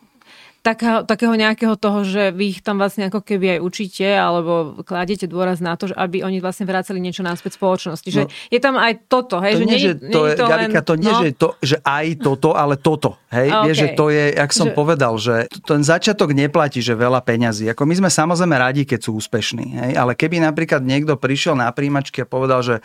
[0.62, 5.30] takého, takého nejakého toho, že vy ich tam vlastne ako keby aj učíte alebo kladete
[5.30, 8.08] dôraz na to, že aby oni vlastne vracali niečo náspäť spoločnosti.
[8.08, 9.54] Že no, je tam aj toto, hej?
[9.54, 11.20] To že nie, že to nie je, to Gabika, to nie, no?
[11.22, 13.16] že, to, že aj toto, ale toto.
[13.30, 13.48] Hej?
[13.48, 13.64] Okay.
[13.70, 14.74] Vieš, že to je, jak som že...
[14.74, 17.70] povedal, že ten začiatok neplatí, že veľa peňazí.
[17.72, 19.66] Ako my sme samozrejme radi, keď sú úspešní.
[19.78, 19.92] Hej?
[19.94, 22.76] Ale keby napríklad niekto prišiel na príjimačky a povedal, že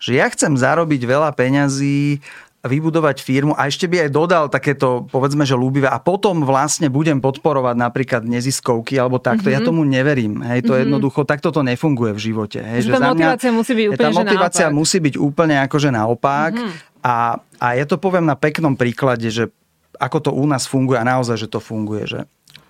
[0.00, 2.24] že ja chcem zarobiť veľa peňazí
[2.60, 7.16] vybudovať firmu a ešte by aj dodal takéto, povedzme, že ľúbivé a potom vlastne budem
[7.16, 9.48] podporovať napríklad neziskovky alebo takto.
[9.48, 9.64] Mm-hmm.
[9.64, 10.44] Ja tomu neverím.
[10.44, 10.84] Hej, to mm-hmm.
[10.84, 12.60] jednoducho, takto to nefunguje v živote.
[12.60, 14.76] Hej, že, že tá motivácia mňa, musí byť úplne Tá motivácia naopak.
[14.76, 16.72] musí byť úplne akože naopak mm-hmm.
[17.00, 19.48] a, a ja to poviem na peknom príklade, že
[19.96, 22.20] ako to u nás funguje a naozaj, že to funguje, že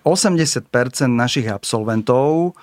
[0.07, 0.71] 80%
[1.11, 2.55] našich absolventov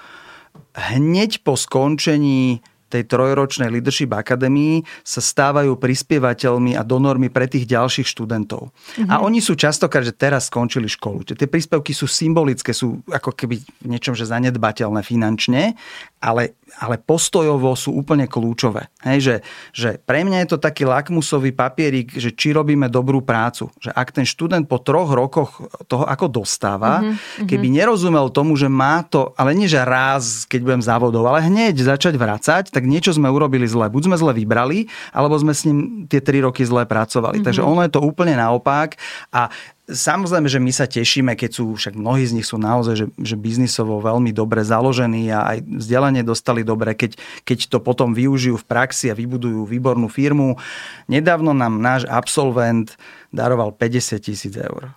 [0.72, 8.08] hneď po skončení tej trojročnej Leadership Academy sa stávajú prispievateľmi a donormi pre tých ďalších
[8.08, 8.72] študentov.
[8.72, 9.08] Mm-hmm.
[9.12, 11.22] A oni sú častokrát, že teraz skončili školu.
[11.24, 15.76] Tie príspevky sú symbolické, sú ako keby v niečom, že zanedbateľné finančne,
[16.18, 18.90] ale, ale postojovo sú úplne kľúčové.
[19.06, 19.34] Hej, že,
[19.70, 23.70] že pre mňa je to taký lakmusový papierik, že či robíme dobrú prácu.
[23.78, 27.46] Že ak ten študent po troch rokoch toho ako dostáva, mm-hmm.
[27.46, 31.78] keby nerozumel tomu, že má to, ale nie že raz, keď budem závodov, ale hneď
[31.78, 33.90] začať vracať, tak niečo sme urobili zle.
[33.90, 37.42] Buď sme zle vybrali, alebo sme s ním tie tri roky zle pracovali.
[37.42, 37.46] Mm-hmm.
[37.50, 38.94] Takže ono je to úplne naopak
[39.34, 39.50] a
[39.88, 43.40] Samozrejme, že my sa tešíme, keď sú, však mnohí z nich sú naozaj, že, že
[43.40, 47.16] biznisovo veľmi dobre založení a aj vzdelanie dostali dobre, keď,
[47.48, 50.60] keď to potom využijú v praxi a vybudujú výbornú firmu.
[51.08, 53.00] Nedávno nám náš absolvent
[53.32, 54.92] daroval 50 tisíc eur.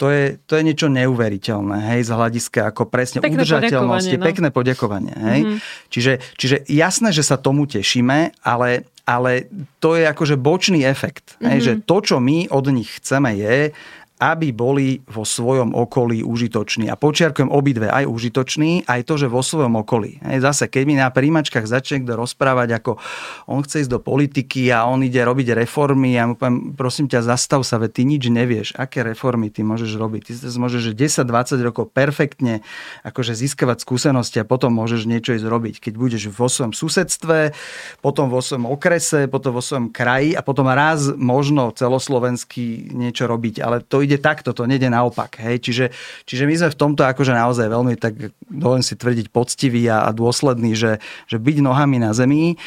[0.00, 4.24] To je, to je niečo neuveriteľné, hej, z hľadiska ako presne pekné udržateľnosti, no?
[4.24, 5.40] pekné poďakovanie, hej.
[5.44, 5.58] Mm-hmm.
[5.92, 11.48] Čiže, čiže jasné, že sa tomu tešíme, ale, ale to je akože bočný efekt, mm-hmm.
[11.52, 11.64] hej, mhm.
[11.68, 13.76] že to, čo my od nich chceme je,
[14.20, 16.92] aby boli vo svojom okolí užitoční.
[16.92, 20.20] A počiarkujem obidve, aj užitoční, aj to, že vo svojom okolí.
[20.20, 23.00] Hej, zase, keď mi na príjimačkách začne kto rozprávať, ako
[23.48, 27.24] on chce ísť do politiky a on ide robiť reformy, ja mu poviem, prosím ťa,
[27.24, 30.20] zastav sa, veď ty nič nevieš, aké reformy ty môžeš robiť.
[30.28, 32.60] Ty môžeš 10-20 rokov perfektne
[33.06, 35.74] akože získavať skúsenosti a potom môžeš niečo ísť robiť.
[35.78, 37.54] Keď budeš vo svojom susedstve,
[38.02, 43.62] potom vo svojom okrese, potom vo svojom kraji a potom raz možno celoslovenský niečo robiť.
[43.62, 45.38] Ale to ide ide takto, to nejde naopak.
[45.38, 45.62] Hej?
[45.62, 45.84] Čiže,
[46.26, 50.10] čiže my sme v tomto akože naozaj veľmi, tak dovolím si tvrdiť, poctivý a, a
[50.10, 50.98] dôsledný, že,
[51.30, 52.58] že byť nohami na zemi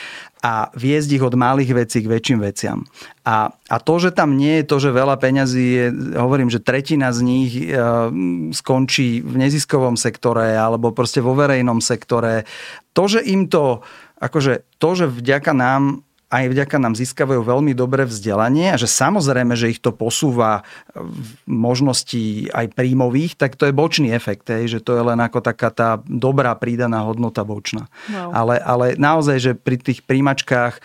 [0.44, 2.88] a viesť ich od malých vecí k väčším veciam.
[3.28, 7.12] A, a to, že tam nie je to, že veľa peňazí je, hovorím, že tretina
[7.12, 7.76] z nich e,
[8.52, 12.48] skončí v neziskovom sektore alebo proste vo verejnom sektore.
[12.96, 13.84] To, že im to,
[14.20, 19.54] akože to, že vďaka nám aj vďaka nám získavajú veľmi dobré vzdelanie a že samozrejme,
[19.54, 20.66] že ich to posúva
[20.98, 25.46] v možnosti aj príjmových, tak to je bočný efekt, hej, že to je len ako
[25.46, 27.86] taká tá dobrá prídaná hodnota bočná.
[28.10, 28.34] Wow.
[28.34, 30.82] Ale, ale naozaj, že pri tých príjmačkách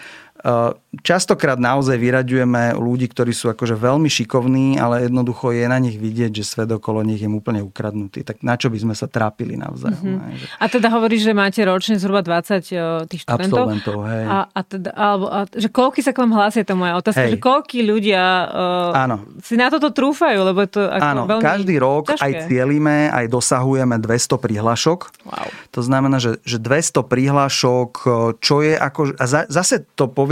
[1.03, 6.31] častokrát naozaj vyraďujeme ľudí, ktorí sú akože veľmi šikovní, ale jednoducho je na nich vidieť,
[6.31, 8.23] že svet okolo nich je úplne ukradnutý.
[8.23, 9.99] Tak na čo by sme sa trápili navzájom?
[9.99, 10.63] Mm-hmm.
[10.63, 13.67] A teda hovoríš, že máte ročne zhruba 20 eh, tých študentov?
[13.67, 14.25] Absolventov, hej.
[14.31, 17.33] A, a teda, alebo, a, že koľky sa k vám hlásia, to moja otázka, hej.
[17.35, 19.17] že koľky ľudia uh, Áno.
[19.43, 22.23] si na toto trúfajú, lebo je to ako Áno, veľmi každý rok ťažké.
[22.23, 25.01] aj cielime, aj dosahujeme 200 prihlášok.
[25.27, 25.49] Wow.
[25.75, 27.91] To znamená, že, že 200 prihlášok,
[28.39, 29.19] čo je ako...
[29.19, 30.28] A za, zase to poviem,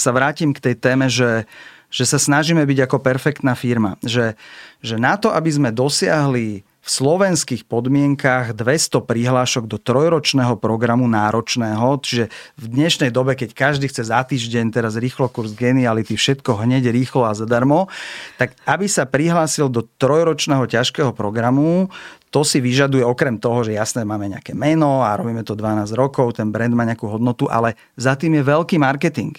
[0.00, 1.46] sa vrátim k tej téme, že,
[1.92, 3.94] že sa snažíme byť ako perfektná firma.
[4.02, 4.34] Že,
[4.82, 11.98] že na to, aby sme dosiahli v slovenských podmienkách 200 prihlášok do trojročného programu náročného,
[11.98, 16.94] čiže v dnešnej dobe, keď každý chce za týždeň teraz rýchlo kurz geniality, všetko hneď
[16.94, 17.90] rýchlo a zadarmo,
[18.38, 21.90] tak aby sa prihlásil do trojročného ťažkého programu,
[22.36, 26.36] to si vyžaduje okrem toho, že jasné máme nejaké meno a robíme to 12 rokov,
[26.36, 29.32] ten brand má nejakú hodnotu, ale za tým je veľký marketing.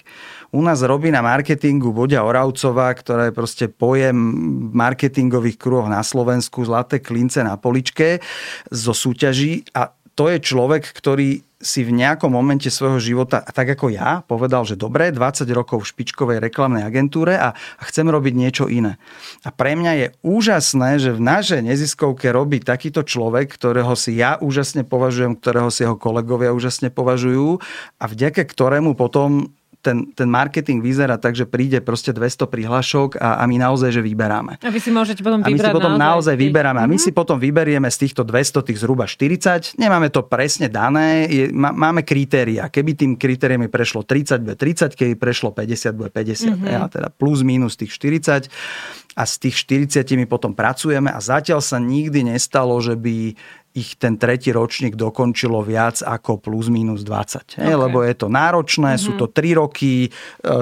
[0.49, 4.17] U nás robí na marketingu Bodia Oravcová, ktorá je proste pojem
[4.73, 8.17] marketingových kruhoch na Slovensku, zlaté klince na poličke
[8.73, 13.89] zo súťaží a to je človek, ktorý si v nejakom momente svojho života, tak ako
[13.89, 19.01] ja, povedal, že dobre, 20 rokov v špičkovej reklamnej agentúre a, chcem robiť niečo iné.
[19.41, 24.37] A pre mňa je úžasné, že v našej neziskovke robí takýto človek, ktorého si ja
[24.37, 27.57] úžasne považujem, ktorého si jeho kolegovia úžasne považujú
[27.97, 29.49] a vďaka ktorému potom
[29.81, 34.01] ten, ten marketing vyzerá tak, že príde proste 200 prihlášok a, a my naozaj, že
[34.03, 34.59] vyberáme.
[34.59, 36.79] A vy si môžete potom vybrať A my si potom naozaj, naozaj vyberáme.
[36.81, 37.05] A my mm-hmm.
[37.05, 39.77] si potom vyberieme z týchto 200 tých zhruba 40.
[39.79, 42.67] Nemáme to presne dané, je, má, máme kritéria.
[42.67, 46.51] Keby tým kritériami prešlo 30, bude 30, keby prešlo 50, bude 50.
[46.51, 46.67] Mm-hmm.
[46.67, 48.49] Ja, teda plus minus tých 40
[49.17, 53.33] a z tých 40 my potom pracujeme a zatiaľ sa nikdy nestalo, že by
[53.75, 57.59] ich ten tretí ročník dokončilo viac ako plus minus 20.
[57.59, 57.73] Okay.
[57.73, 59.05] Lebo je to náročné, mm-hmm.
[59.05, 60.09] sú to 3 roky, e,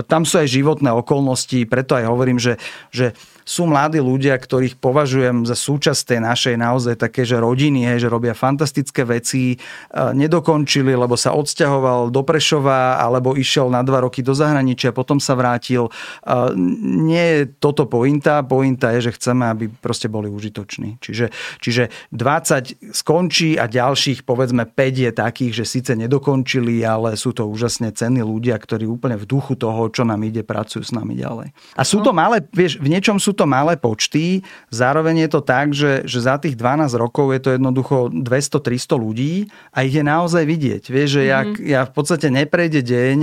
[0.03, 2.59] tam sú aj životné okolnosti, preto aj hovorím, že,
[2.91, 8.09] že sú mladí ľudia, ktorých považujem za súčasť tej našej naozaj také, že rodiny, že
[8.09, 9.57] robia fantastické veci, e,
[9.93, 15.37] nedokončili, lebo sa odsťahoval do Prešova alebo išiel na dva roky do zahraničia, potom sa
[15.37, 15.93] vrátil.
[16.25, 16.57] E,
[17.05, 20.97] nie je toto pointa, pointa je, že chceme, aby proste boli užitoční.
[20.97, 21.29] Čiže,
[21.61, 27.45] čiže 20 skončí a ďalších povedzme 5 je takých, že síce nedokončili, ale sú to
[27.45, 31.53] úžasne cenní ľudia, ktorí úplne v duchu toho, čo nám ide, pracujú s nami ďalej.
[31.77, 35.75] A sú to malé, vieš, v niečom sú to malé počty, zároveň je to tak,
[35.75, 39.33] že, že za tých 12 rokov je to jednoducho 200-300 ľudí
[39.75, 40.83] a ich je naozaj vidieť.
[40.87, 41.67] Vieš, že ja, mm-hmm.
[41.67, 43.17] ja v podstate neprejde deň,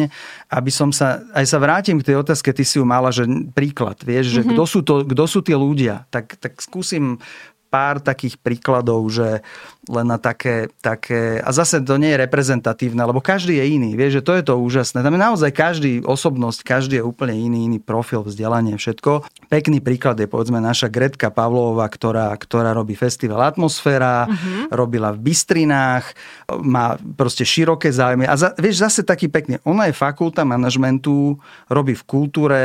[0.53, 3.25] aby som sa, aj sa vrátim k tej otázke, ty si ju mala, že
[3.57, 4.53] príklad, vieš, že mm-hmm.
[4.53, 7.17] kto sú, to, kto sú tí ľudia, tak, tak skúsim
[7.73, 9.41] pár takých príkladov, že
[9.89, 11.41] len na také, také...
[11.41, 13.97] A zase to nie je reprezentatívne, lebo každý je iný.
[13.97, 15.01] Vieš, že to je to úžasné.
[15.01, 19.25] Tam je naozaj každý osobnosť, každý je úplne iný, iný profil, vzdelanie, všetko.
[19.49, 24.71] Pekný príklad je povedzme naša Gretka Pavlová, ktorá, ktorá robí festival Atmosféra, uh-huh.
[24.71, 26.15] robila v Bystrinách,
[26.63, 28.29] má proste široké záujmy.
[28.29, 29.59] A za, vieš, zase taký pekne.
[29.65, 31.41] Ona je fakulta manažmentu,
[31.73, 32.63] robí v kultúre,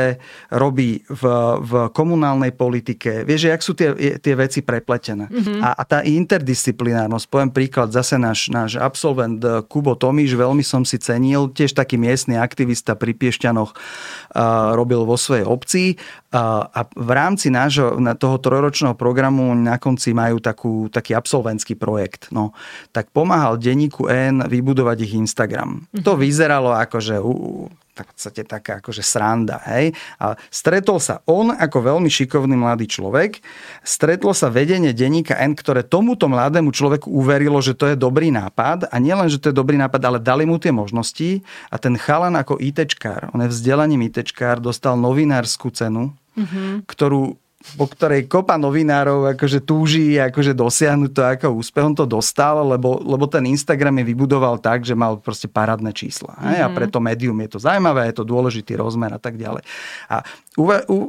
[0.54, 1.22] robí v,
[1.66, 3.26] v komunálnej politike.
[3.26, 5.30] Vieš, jak sú tie, tie veci prepletené zaplatené.
[5.30, 5.60] Mm-hmm.
[5.62, 10.82] A, a tá interdisciplinárnosť, poviem príklad, zase náš, náš absolvent eh, Kubo Tomíš, veľmi som
[10.82, 16.80] si cenil, tiež taký miestny aktivista pri Piešťanoch uh, robil vo svojej obci uh, a
[16.88, 22.32] v rámci nášho, na toho trojročného programu na konci majú takú, taký absolventský projekt.
[22.34, 22.56] No,
[22.90, 25.86] tak pomáhal denníku N vybudovať ich Instagram.
[25.86, 26.04] Mm-hmm.
[26.04, 27.68] To vyzeralo ako, že uh,
[28.04, 29.62] v podstate taká akože sranda.
[29.66, 29.94] Hej?
[30.18, 33.40] A stretol sa on ako veľmi šikovný mladý človek,
[33.86, 38.90] stretlo sa vedenie denníka N, ktoré tomuto mladému človeku uverilo, že to je dobrý nápad
[38.90, 41.40] a nielen, že to je dobrý nápad, ale dali mu tie možnosti
[41.72, 46.86] a ten chalan ako ITčkár, on je vzdelaním ITčkár, dostal novinárskú cenu, mm-hmm.
[46.86, 47.38] ktorú
[47.74, 51.84] po ktorej kopa novinárov akože túži akože dosiahnuť to ako úspech.
[51.84, 56.38] On to dostal, lebo, lebo ten Instagram je vybudoval tak, že mal proste parádne čísla.
[56.38, 56.64] Mm-hmm.
[56.64, 56.76] A mhm.
[56.78, 59.66] preto médium je to zaujímavé, je to dôležitý rozmer a tak ďalej.
[60.08, 60.22] A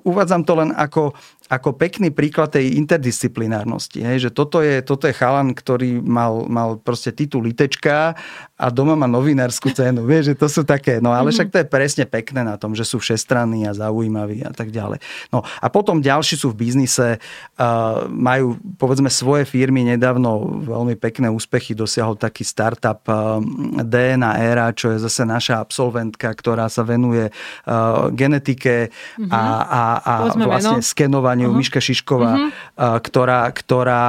[0.06, 1.18] uvádzam to len ako,
[1.50, 4.06] ako pekný príklad tej interdisciplinárnosti.
[4.06, 8.14] Hej, že toto je, toto je chalan, ktorý mal, mal proste titul litečka
[8.60, 10.04] a doma má novinárskú cenu.
[10.04, 12.84] Vieš, že to sú také, no ale však to je presne pekné na tom, že
[12.84, 15.00] sú všestranní a zaujímaví a tak ďalej.
[15.32, 17.24] No a potom ďalší sú v biznise,
[17.56, 23.40] uh, majú povedzme svoje firmy, nedávno veľmi pekné úspechy dosiahol taký startup uh,
[23.80, 29.32] DNA Era, čo je zase naša absolventka, ktorá sa venuje uh, genetike mm-hmm.
[29.32, 31.60] a, a, a vlastne skenovaniu vzdelávaniu, uh-huh.
[31.62, 33.00] Miška Šišková, uh-huh.
[33.00, 34.04] ktorá, ktorá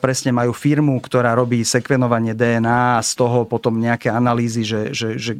[0.00, 5.20] presne majú firmu, ktorá robí sekvenovanie DNA a z toho potom nejaké analýzy, že, že,
[5.20, 5.36] že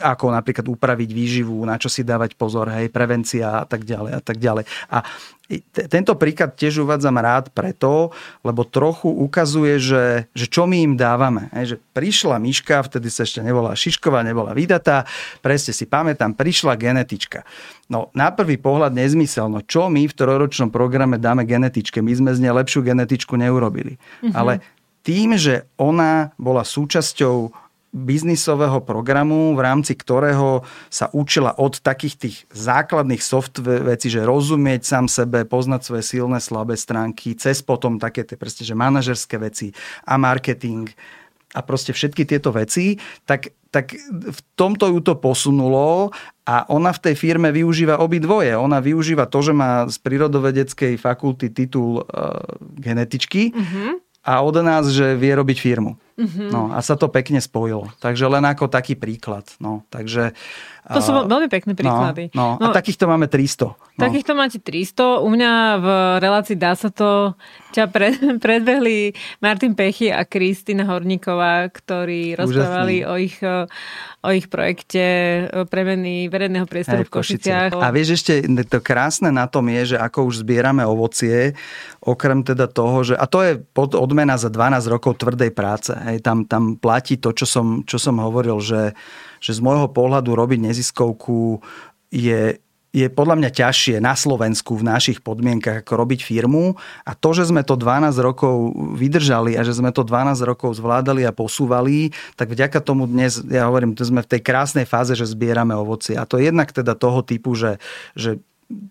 [0.00, 4.22] ako napríklad upraviť výživu, na čo si dávať pozor, hej, prevencia a tak ďalej a
[4.24, 4.64] tak ďalej.
[4.88, 5.04] A
[5.88, 8.12] tento príklad tiež uvádzam rád preto,
[8.44, 10.04] lebo trochu ukazuje, že,
[10.36, 11.48] že čo my im dávame.
[11.56, 15.08] Hej, že prišla myška, vtedy sa ešte nebola Šišková, nebola vydatá,
[15.40, 17.48] presne si pamätám, prišla genetička.
[17.88, 22.04] No na prvý pohľad nezmysel, no čo my v trojročnom programe dáme genetičke?
[22.04, 23.96] My sme z nej lepšiu genetičku neurobili.
[23.96, 24.36] Mm-hmm.
[24.36, 24.60] Ale
[25.02, 30.60] tým, že ona bola súčasťou biznisového programu, v rámci ktorého
[30.92, 36.38] sa učila od takých tých základných software vecí, že rozumieť sám sebe, poznať svoje silné,
[36.38, 39.72] slabé stránky, cez potom také tie proste, že manažerské veci
[40.04, 40.92] a marketing
[41.56, 46.12] a proste všetky tieto veci, tak, tak v tomto ju to posunulo
[46.44, 48.52] a ona v tej firme využíva obidvoje.
[48.52, 52.44] Ona využíva to, že má z prírodovedeckej fakulty titul uh,
[52.76, 53.90] genetičky mm-hmm.
[54.28, 55.96] A od nás, že vie robiť firmu.
[56.18, 56.50] Mm-hmm.
[56.50, 57.94] No a sa to pekne spojilo.
[58.02, 59.46] Takže len ako taký príklad.
[59.62, 60.34] No, takže,
[60.90, 62.24] to sú veľmi pekné no, príklady.
[62.34, 63.70] No, no, a takýchto máme 300.
[63.70, 64.02] No.
[64.02, 65.22] Takýchto máte 300.
[65.22, 65.86] U mňa v
[66.18, 67.38] relácii Dá sa to
[67.70, 72.40] ťa pred, predbehli Martin Pechy a Kristýna Horníková, ktorí Úžasný.
[72.40, 73.36] rozprávali o ich,
[74.24, 75.04] o ich projekte
[75.68, 77.78] premeny verejného priestoru v Košiciach.
[77.78, 81.52] A vieš ešte, to krásne na tom je, že ako už zbierame ovocie,
[82.00, 85.92] okrem teda toho, že, a to je odmena za 12 rokov tvrdej práce.
[86.08, 88.96] Hej, tam, tam platí to, čo som, čo som hovoril, že,
[89.44, 91.60] že z môjho pohľadu robiť neziskovku
[92.08, 92.56] je,
[92.96, 97.52] je podľa mňa ťažšie na Slovensku v našich podmienkach ako robiť firmu a to, že
[97.52, 102.48] sme to 12 rokov vydržali a že sme to 12 rokov zvládali a posúvali, tak
[102.48, 106.16] vďaka tomu dnes, ja hovorím, to sme v tej krásnej fáze, že zbierame ovocie.
[106.16, 107.76] A to je jednak teda toho typu, že,
[108.16, 108.40] že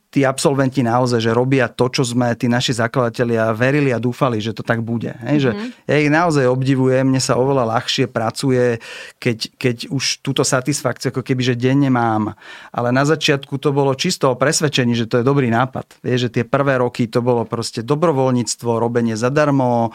[0.07, 4.55] tí absolventi naozaj, že robia to, čo sme tí naši zakladatelia verili a dúfali, že
[4.55, 5.11] to tak bude.
[5.19, 5.67] Hej, mm-hmm.
[5.75, 8.79] že ja ich naozaj obdivujem, mne sa oveľa ľahšie pracuje,
[9.19, 12.39] keď, keď už túto satisfakciu ako keby, že denne mám.
[12.71, 15.99] Ale na začiatku to bolo čisto o presvedčení, že to je dobrý nápad.
[15.99, 19.91] Vieš, že tie prvé roky to bolo proste dobrovoľníctvo, robenie zadarmo,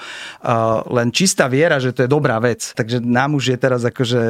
[0.93, 2.77] len čistá viera, že to je dobrá vec.
[2.77, 4.21] Takže nám už je teraz akože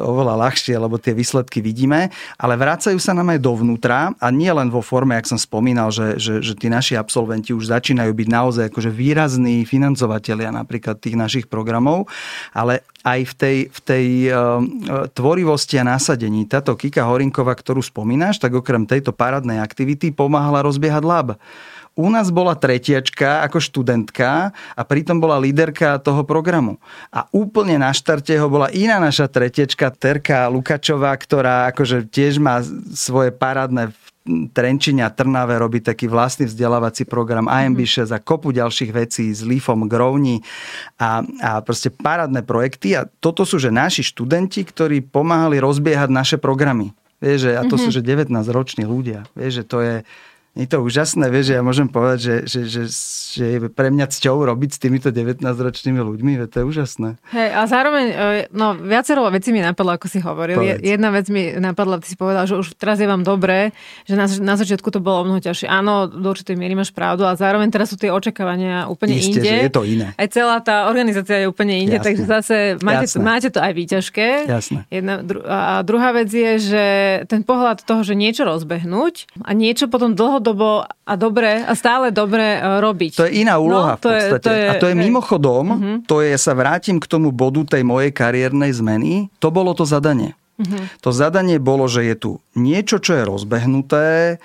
[0.00, 2.08] oveľa ľahšie, lebo tie výsledky vidíme,
[2.40, 6.22] ale vracajú sa nám aj dovnútra a nie len vo forme, ak som spomínal, že,
[6.22, 11.50] že, že tí naši absolventi už začínajú byť naozaj akože výrazní financovatelia napríklad tých našich
[11.50, 12.06] programov,
[12.54, 14.62] ale aj v tej, v tej uh,
[15.10, 16.46] tvorivosti a násadení.
[16.46, 21.28] Táto Kika Horinková, ktorú spomínaš, tak okrem tejto parádnej aktivity pomáhala rozbiehať lab
[21.96, 26.76] u nás bola tretiačka ako študentka a pritom bola líderka toho programu.
[27.08, 32.60] A úplne na štarte ho bola iná naša tretiačka, Terka Lukačová, ktorá akože tiež má
[32.92, 33.96] svoje parádne
[34.50, 39.86] Trenčine a Trnave robí taký vlastný vzdelávací program AMB6 a kopu ďalších vecí s Leafom
[39.86, 40.42] Grovni
[40.98, 46.36] a, a proste parádne projekty a toto sú že naši študenti, ktorí pomáhali rozbiehať naše
[46.36, 46.90] programy.
[47.16, 47.84] Vieš, že, a to mm-hmm.
[47.88, 49.24] sú že 19-roční ľudia.
[49.32, 49.94] Vieš, že to je,
[50.56, 52.82] je to úžasné, vieš, ja môžem povedať, že, že, že,
[53.36, 57.20] že je pre mňa cťou robiť s týmito 19-ročnými ľuďmi, to je úžasné.
[57.36, 58.16] Hej, a zároveň, e,
[58.56, 60.56] no viacero vecí mi napadlo, ako si hovoril.
[60.56, 60.80] Povedz.
[60.80, 63.76] Jedna vec mi napadla, ty si povedal, že už teraz je vám dobré,
[64.08, 65.68] že na, na začiatku to bolo mnoho ťažšie.
[65.68, 69.52] Áno, do určitej miery máš pravdu, a zároveň teraz sú tie očakávania úplne Isté, inde.
[69.68, 70.16] Je to iné.
[70.16, 72.06] Aj celá tá organizácia je úplne inde, Jasné.
[72.08, 74.48] takže zase máte, máte to aj výťažké.
[74.48, 74.88] Jasné.
[74.88, 76.84] Jedna, dru- a druhá vec je, že
[77.28, 80.16] ten pohľad toho, že niečo rozbehnúť a niečo potom
[80.46, 83.12] dlhodobo a dobre a stále dobre e, robiť.
[83.18, 84.38] To je iná úloha no, v podstate.
[84.38, 85.96] Je, to je, a to je mimochodom, uh-huh.
[86.06, 89.82] to je, ja sa vrátim k tomu bodu tej mojej kariérnej zmeny, to bolo to
[89.82, 90.38] zadanie.
[90.56, 90.86] Uh-huh.
[91.02, 94.38] To zadanie bolo, že je tu niečo, čo je rozbehnuté,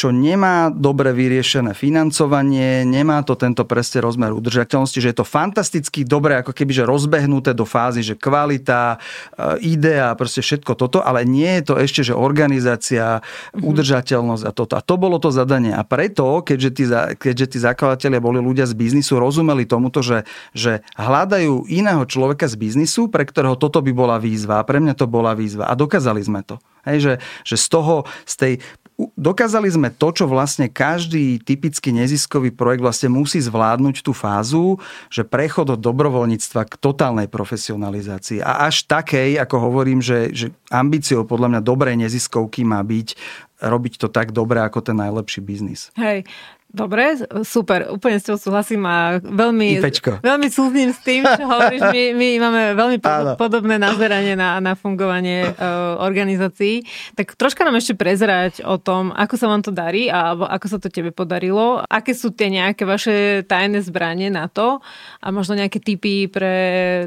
[0.00, 6.08] čo nemá dobre vyriešené financovanie, nemá to tento presne rozmer udržateľnosti, že je to fantasticky
[6.08, 11.28] dobre ako keby že rozbehnuté do fázy, že kvalita, e, idea, proste všetko toto, ale
[11.28, 13.60] nie je to ešte, že organizácia, mm-hmm.
[13.60, 14.72] udržateľnosť a toto.
[14.72, 15.76] A to bolo to zadanie.
[15.76, 16.84] A preto, keďže tí,
[17.20, 20.24] keďže tí zakladatelia boli ľudia z biznisu, rozumeli tomuto, že,
[20.56, 24.64] že hľadajú iného človeka z biznisu, pre ktorého toto by bola výzva.
[24.64, 25.68] A pre mňa to bola výzva.
[25.68, 26.56] A dokázali sme to.
[26.88, 27.94] Hej, že, že z toho,
[28.24, 28.52] z tej
[29.16, 34.76] dokázali sme to, čo vlastne každý typický neziskový projekt vlastne musí zvládnuť tú fázu,
[35.08, 38.44] že prechod od dobrovoľníctva k totálnej profesionalizácii.
[38.44, 43.16] A až takej, ako hovorím, že, že ambíciou podľa mňa dobrej neziskovky má byť
[43.60, 45.92] robiť to tak dobre ako ten najlepší biznis.
[46.00, 46.24] Hej,
[46.70, 49.82] Dobre, super, úplne s tebou súhlasím a veľmi,
[50.22, 51.82] veľmi súzním s tým, čo hovoríš.
[51.82, 56.86] My, my máme veľmi pod, podobné nazeranie na, na fungovanie uh, organizácií.
[57.18, 60.78] Tak troška nám ešte prezerať o tom, ako sa vám to darí a ako sa
[60.78, 61.82] to tebe podarilo.
[61.90, 64.78] Aké sú tie nejaké vaše tajné zbranie na to
[65.18, 66.54] a možno nejaké typy pre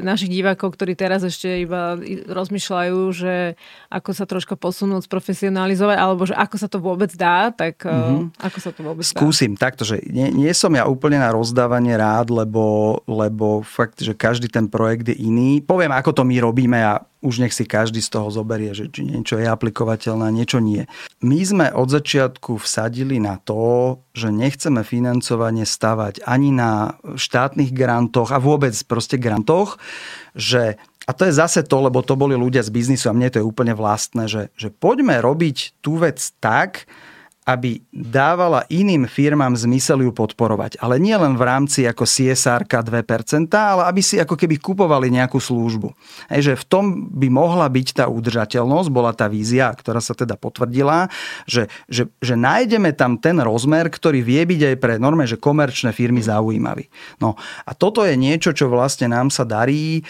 [0.04, 1.96] našich divákov, ktorí teraz ešte iba
[2.28, 3.56] rozmýšľajú, že
[3.88, 8.36] ako sa troška posunúť, sprofesionalizovať, alebo že ako sa to vôbec dá, tak mm-hmm.
[8.44, 9.53] ako sa to vôbec Skúsim.
[9.53, 9.53] dá?
[9.56, 14.46] Takto, že nie, nie som ja úplne na rozdávanie rád, lebo, lebo fakt, že každý
[14.46, 15.62] ten projekt je iný.
[15.64, 19.08] Poviem, ako to my robíme a už nech si každý z toho zoberie, že či
[19.08, 20.84] niečo je aplikovateľné, niečo nie.
[21.24, 28.28] My sme od začiatku vsadili na to, že nechceme financovanie stavať ani na štátnych grantoch
[28.28, 29.80] a vôbec proste grantoch,
[30.36, 33.40] že a to je zase to, lebo to boli ľudia z biznisu a mne to
[33.40, 36.88] je úplne vlastné, že, že poďme robiť tú vec tak,
[37.44, 40.80] aby dávala iným firmám zmysel ju podporovať.
[40.80, 45.36] Ale nie len v rámci ako CSR 2%, ale aby si ako keby kupovali nejakú
[45.36, 45.92] službu.
[46.32, 50.40] Hej, že v tom by mohla byť tá udržateľnosť, bola tá vízia, ktorá sa teda
[50.40, 51.12] potvrdila,
[51.44, 55.92] že, že, že nájdeme tam ten rozmer, ktorý vie byť aj pre normálne, že komerčné
[55.92, 56.88] firmy zaujímavý.
[57.20, 57.36] No
[57.68, 60.00] a toto je niečo, čo vlastne nám sa darí.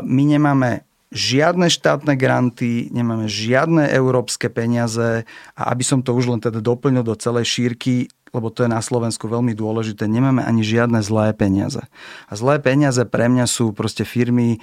[0.00, 5.22] My nemáme žiadne štátne granty, nemáme žiadne európske peniaze
[5.54, 8.82] a aby som to už len teda doplnil do celej šírky, lebo to je na
[8.82, 11.86] Slovensku veľmi dôležité, nemáme ani žiadne zlé peniaze.
[12.26, 14.58] A zlé peniaze pre mňa sú proste firmy,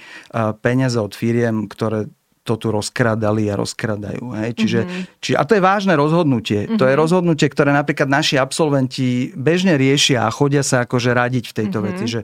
[0.60, 4.34] peniaze od firiem, ktoré to tu rozkradali a rozkradajú.
[4.34, 4.50] Hej?
[4.58, 5.02] Čiže, mm-hmm.
[5.22, 6.66] či, a to je vážne rozhodnutie.
[6.66, 6.78] Mm-hmm.
[6.78, 7.00] To je mhm.
[7.00, 11.94] rozhodnutie, ktoré napríklad naši absolventi bežne riešia a chodia sa akože radiť v tejto mm-hmm.
[11.94, 12.04] veci.
[12.10, 12.20] Že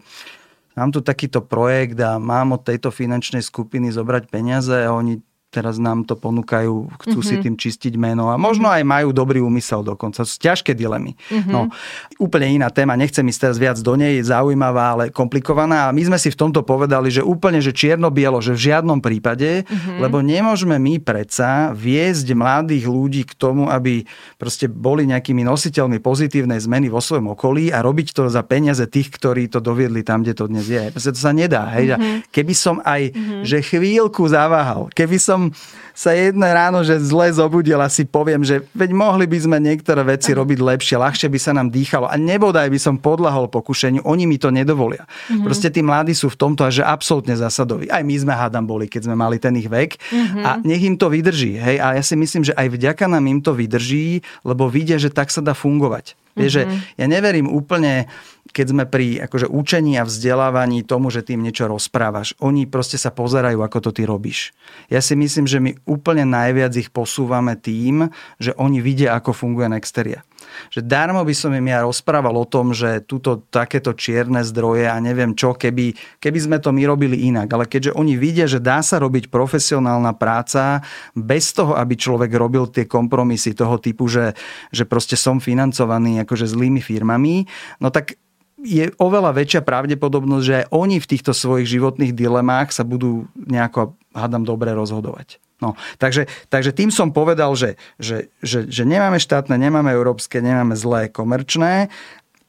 [0.78, 5.18] mám tu takýto projekt a mám od tejto finančnej skupiny zobrať peniaze a oni
[5.48, 7.28] teraz nám to ponúkajú, chcú mm-hmm.
[7.28, 7.42] si mhm.
[7.42, 10.20] tým čistiť meno a možno aj majú dobrý úmysel dokonca.
[10.28, 11.16] Sú ťažké dilemy.
[11.16, 11.48] Mm-hmm.
[11.52, 11.72] No,
[12.20, 15.88] úplne iná téma, nechcem ísť teraz viac do nej, zaujímavá, ale komplikovaná.
[15.88, 19.64] A my sme si v tomto povedali, že úplne, že čierno-bielo, že v žiadnom prípade,
[19.64, 19.98] mm-hmm.
[20.04, 24.04] lebo nemôžeme my predsa viesť mladých ľudí k tomu, aby
[24.36, 29.08] proste boli nejakými nositeľmi pozitívnej zmeny vo svojom okolí a robiť to za peniaze tých,
[29.16, 30.92] ktorí to doviedli tam, kde to dnes je.
[30.92, 31.72] Proste to sa nedá.
[31.72, 31.96] Hej.
[31.96, 32.16] Mm-hmm.
[32.28, 33.42] Keby som aj, mm-hmm.
[33.48, 35.54] že chvíľku zaváhal, keby som som
[35.94, 40.02] sa jedné ráno, že zle zobudil a si poviem, že veď mohli by sme niektoré
[40.02, 44.26] veci robiť lepšie, ľahšie by sa nám dýchalo a nebodaj by som podlahol pokušeniu, oni
[44.26, 45.06] mi to nedovolia.
[45.06, 45.46] Mm-hmm.
[45.46, 47.86] Proste tí mladí sú v tomto a že absolútne zásadoví.
[47.90, 50.42] Aj my sme hádam boli, keď sme mali ten ich vek mm-hmm.
[50.42, 51.58] a nech im to vydrží.
[51.58, 51.76] Hej?
[51.78, 55.30] A ja si myslím, že aj vďaka nám im to vydrží, lebo vidia, že tak
[55.30, 56.14] sa dá fungovať.
[56.38, 56.78] Vieš, mm-hmm.
[56.78, 58.06] že ja neverím úplne,
[58.52, 62.34] keď sme pri akože, učení a vzdelávaní tomu, že tým niečo rozprávaš.
[62.42, 64.56] Oni proste sa pozerajú, ako to ty robíš.
[64.88, 68.08] Ja si myslím, že my úplne najviac ich posúvame tým,
[68.40, 70.24] že oni vidia, ako funguje Nexteria.
[70.72, 74.96] Že darmo by som im ja rozprával o tom, že túto takéto čierne zdroje a
[75.02, 77.50] neviem čo, keby, keby sme to my robili inak.
[77.50, 80.80] Ale keďže oni vidia, že dá sa robiť profesionálna práca
[81.12, 84.32] bez toho, aby človek robil tie kompromisy toho typu, že,
[84.70, 87.44] že proste som financovaný akože zlými firmami,
[87.82, 88.16] no tak
[88.62, 93.94] je oveľa väčšia pravdepodobnosť, že aj oni v týchto svojich životných dilemách sa budú nejako,
[94.14, 95.38] hádam, dobre rozhodovať.
[95.58, 100.78] No, takže, takže tým som povedal, že, že, že, že nemáme štátne, nemáme európske, nemáme
[100.78, 101.90] zlé komerčné,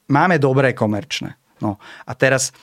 [0.06, 1.34] máme dobré komerčné.
[1.58, 2.54] No, a teraz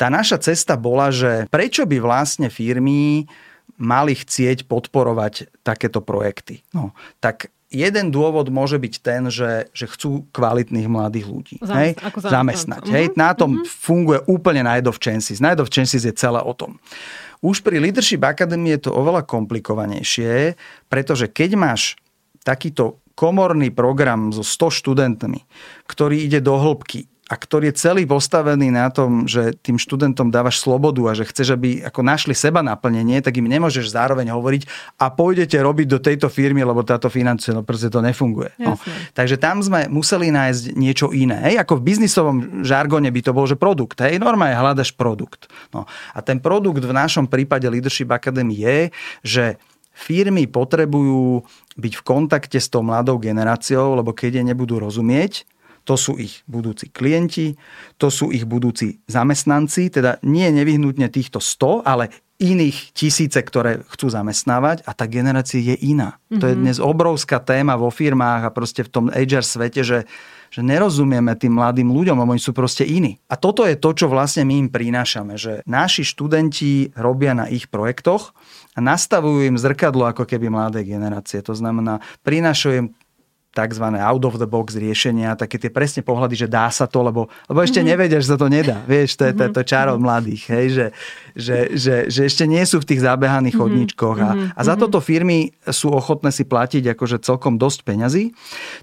[0.00, 3.28] tá naša cesta bola, že prečo by vlastne firmy
[3.76, 6.64] mali chcieť podporovať takéto projekty.
[6.72, 11.90] No, tak jeden dôvod môže byť ten, že, že chcú kvalitných mladých ľudí Zamest- hej,
[11.98, 12.82] ako zamestnať.
[12.88, 13.04] Hej.
[13.10, 13.14] Mhm.
[13.16, 15.40] Na tom funguje úplne Night of Chances.
[15.40, 16.76] Night of Chances je celé o tom.
[17.42, 20.54] Už pri Leadership Academy je to oveľa komplikovanejšie,
[20.86, 21.98] pretože keď máš
[22.46, 25.40] takýto komorný program so 100 študentmi,
[25.84, 30.58] ktorý ide do hĺbky a ktorý je celý postavený na tom, že tým študentom dávaš
[30.58, 34.66] slobodu a že chceš, aby ako našli seba naplnenie, tak im nemôžeš zároveň hovoriť
[34.98, 38.52] a pôjdete robiť do tejto firmy, lebo táto financuje, no proste to nefunguje.
[38.58, 38.74] No.
[39.14, 41.38] Takže tam sme museli nájsť niečo iné.
[41.46, 41.62] Hej?
[41.62, 44.02] Ako v biznisovom žargone by to bol, že produkt.
[44.02, 44.18] Hej?
[44.18, 45.46] Normálne hľadaš produkt.
[45.70, 45.86] No.
[46.12, 48.78] A ten produkt v našom prípade Leadership Academy je,
[49.22, 49.44] že
[49.94, 51.46] firmy potrebujú
[51.78, 55.48] byť v kontakte s tou mladou generáciou, lebo keď je nebudú rozumieť,
[55.82, 57.58] to sú ich budúci klienti,
[57.98, 62.10] to sú ich budúci zamestnanci, teda nie nevyhnutne týchto 100, ale
[62.42, 66.18] iných tisíce, ktoré chcú zamestnávať a tá generácia je iná.
[66.26, 66.40] Mm-hmm.
[66.42, 70.10] To je dnes obrovská téma vo firmách a proste v tom HR svete, že,
[70.50, 73.22] že nerozumieme tým mladým ľuďom, lebo oni sú proste iní.
[73.30, 77.70] A toto je to, čo vlastne my im prinášame, že naši študenti robia na ich
[77.70, 78.34] projektoch
[78.74, 81.38] a nastavujú im zrkadlo ako keby mladé generácie.
[81.46, 82.88] To znamená, prinášajú im
[83.52, 83.84] tzv.
[84.00, 87.60] out of the box riešenia, také tie presne pohľady, že dá sa to, lebo, lebo
[87.60, 87.92] ešte mm-hmm.
[87.92, 88.80] nevedia, že sa to nedá.
[88.88, 90.86] Vieš, to je to, to čaro mladých, hej, že,
[91.36, 93.72] že, že, že ešte nie sú v tých zabehaných mm-hmm.
[93.92, 98.24] chodničkoch a, a za toto firmy sú ochotné si platiť akože celkom dosť peňazí.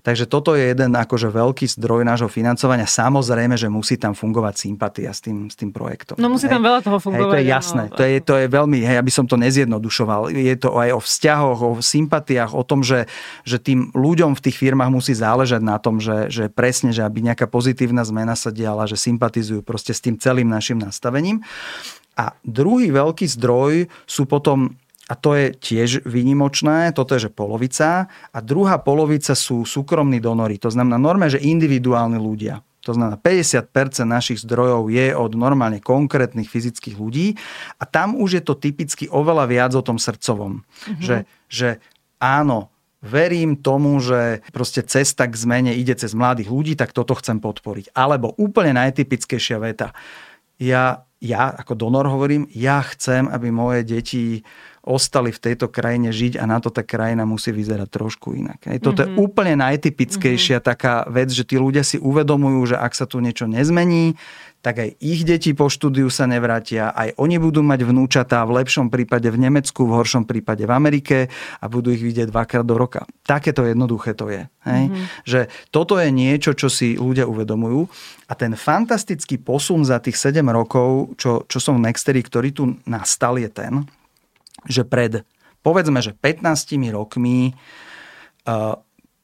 [0.06, 2.86] Takže toto je jeden akože veľký zdroj nášho financovania.
[2.86, 6.22] Samozrejme, že musí tam fungovať sympatia s tým, s tým projektom.
[6.22, 7.26] No musí tam veľa toho fungovať.
[7.26, 7.84] Hej, to je jasné.
[7.90, 7.98] áno.
[7.98, 10.30] To je, to je veľmi, hej, aby som to nezjednodušoval.
[10.32, 13.10] Je to aj o vzťahoch, o sympatiách, o tom, že,
[13.44, 17.24] že tým ľuďom v tých firmách musí záležať na tom, že, že presne, že aby
[17.24, 21.40] nejaká pozitívna zmena sa diala, že sympatizujú proste s tým celým našim nastavením.
[22.20, 24.76] A druhý veľký zdroj sú potom
[25.10, 28.06] a to je tiež výnimočné, toto je, že polovica.
[28.30, 30.62] A druhá polovica sú súkromní donory.
[30.62, 32.62] To znamená normálne, že individuálni ľudia.
[32.88, 37.36] To znamená, 50% našich zdrojov je od normálne konkrétnych fyzických ľudí
[37.76, 40.62] a tam už je to typicky oveľa viac o tom srdcovom.
[40.62, 41.04] Mm-hmm.
[41.04, 41.18] Že,
[41.52, 41.70] že
[42.22, 47.40] áno, verím tomu, že proste cesta k zmene ide cez mladých ľudí, tak toto chcem
[47.40, 47.96] podporiť.
[47.96, 49.96] Alebo úplne najtypickejšia veta.
[50.60, 54.24] Ja, ja ako donor hovorím, ja chcem, aby moje deti
[54.84, 58.64] ostali v tejto krajine žiť a na to tá krajina musí vyzerať trošku inak.
[58.68, 58.80] Hej.
[58.80, 59.16] Toto mm-hmm.
[59.16, 60.72] je úplne najtypickejšia mm-hmm.
[60.72, 64.16] taká vec, že tí ľudia si uvedomujú, že ak sa tu niečo nezmení,
[64.60, 68.92] tak aj ich deti po štúdiu sa nevrátia, aj oni budú mať vnúčatá v lepšom
[68.92, 71.18] prípade v Nemecku, v horšom prípade v Amerike
[71.64, 73.08] a budú ich vidieť dvakrát do roka.
[73.24, 74.52] Takéto jednoduché to je.
[74.68, 74.84] Hej?
[74.92, 75.06] Mm-hmm.
[75.24, 75.40] Že
[75.72, 77.88] toto je niečo, čo si ľudia uvedomujú
[78.28, 82.64] a ten fantastický posun za tých 7 rokov, čo, čo som v Nexteri, ktorý tu
[82.84, 83.88] nastal, je ten,
[84.68, 85.24] že pred
[85.64, 86.44] povedzme, že 15
[86.96, 87.52] rokmi
[88.48, 88.76] uh,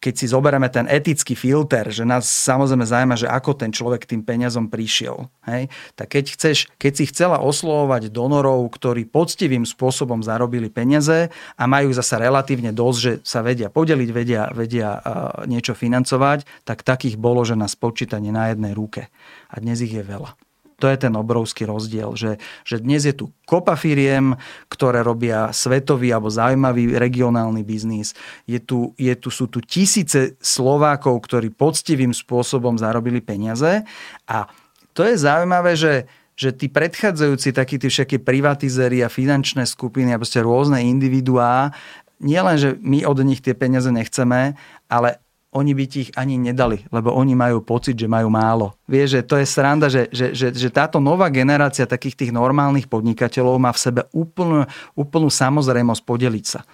[0.06, 4.22] keď si zoberieme ten etický filter, že nás samozrejme zaujíma, že ako ten človek tým
[4.22, 5.26] peniazom prišiel.
[5.50, 5.74] Hej?
[5.98, 11.90] Tak keď, chceš, keď si chcela oslovovať donorov, ktorí poctivým spôsobom zarobili peniaze a majú
[11.90, 15.02] zasa relatívne dosť, že sa vedia podeliť, vedia, vedia uh,
[15.50, 19.10] niečo financovať, tak takých bolo, že na spočítanie na jednej ruke.
[19.50, 20.45] A dnes ich je veľa.
[20.84, 24.36] To je ten obrovský rozdiel, že, že dnes je tu kopa firiem,
[24.68, 28.12] ktoré robia svetový alebo zaujímavý regionálny biznis.
[28.44, 33.88] Je tu, je tu, sú tu tisíce Slovákov, ktorí poctivým spôsobom zarobili peniaze
[34.28, 34.52] a
[34.96, 35.94] to je zaujímavé, že
[36.36, 41.72] že tí predchádzajúci takí tí všetky privatizéry a finančné skupiny a proste rôzne individuá,
[42.20, 44.56] nie len, že my od nich tie peniaze nechceme,
[44.88, 45.20] ale
[45.56, 48.76] oni by ti ich ani nedali, lebo oni majú pocit, že majú málo.
[48.92, 52.92] Vieš, že to je sranda, že, že, že, že táto nová generácia takých tých normálnych
[52.92, 54.68] podnikateľov má v sebe úplnú,
[55.00, 56.68] úplnú samozrejmosť podeliť sa.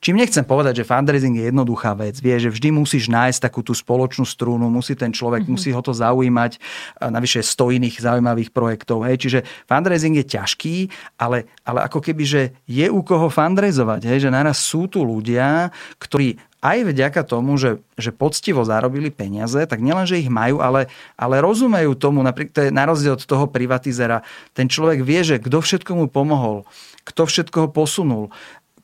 [0.00, 2.20] Čím nechcem povedať, že fundraising je jednoduchá vec.
[2.20, 5.56] Vie, že vždy musíš nájsť takú tú spoločnú strúnu, musí ten človek, mm-hmm.
[5.56, 6.60] musí ho to zaujímať.
[7.00, 9.04] Navyše 100 iných zaujímavých projektov.
[9.08, 9.16] Hej.
[9.26, 10.76] Čiže fundraising je ťažký,
[11.20, 14.08] ale, ale ako keby, že je u koho fundraizovať.
[14.08, 14.28] Hej.
[14.28, 16.36] Že naraz sú tu ľudia, ktorí
[16.66, 21.38] aj vďaka tomu, že, že poctivo zarobili peniaze, tak nielen, že ich majú, ale, ale
[21.38, 25.62] rozumejú tomu, napríklad to je na rozdiel od toho privatizera, ten človek vie, že kto
[25.62, 26.66] všetko mu pomohol,
[27.06, 28.24] kto všetko ho posunul,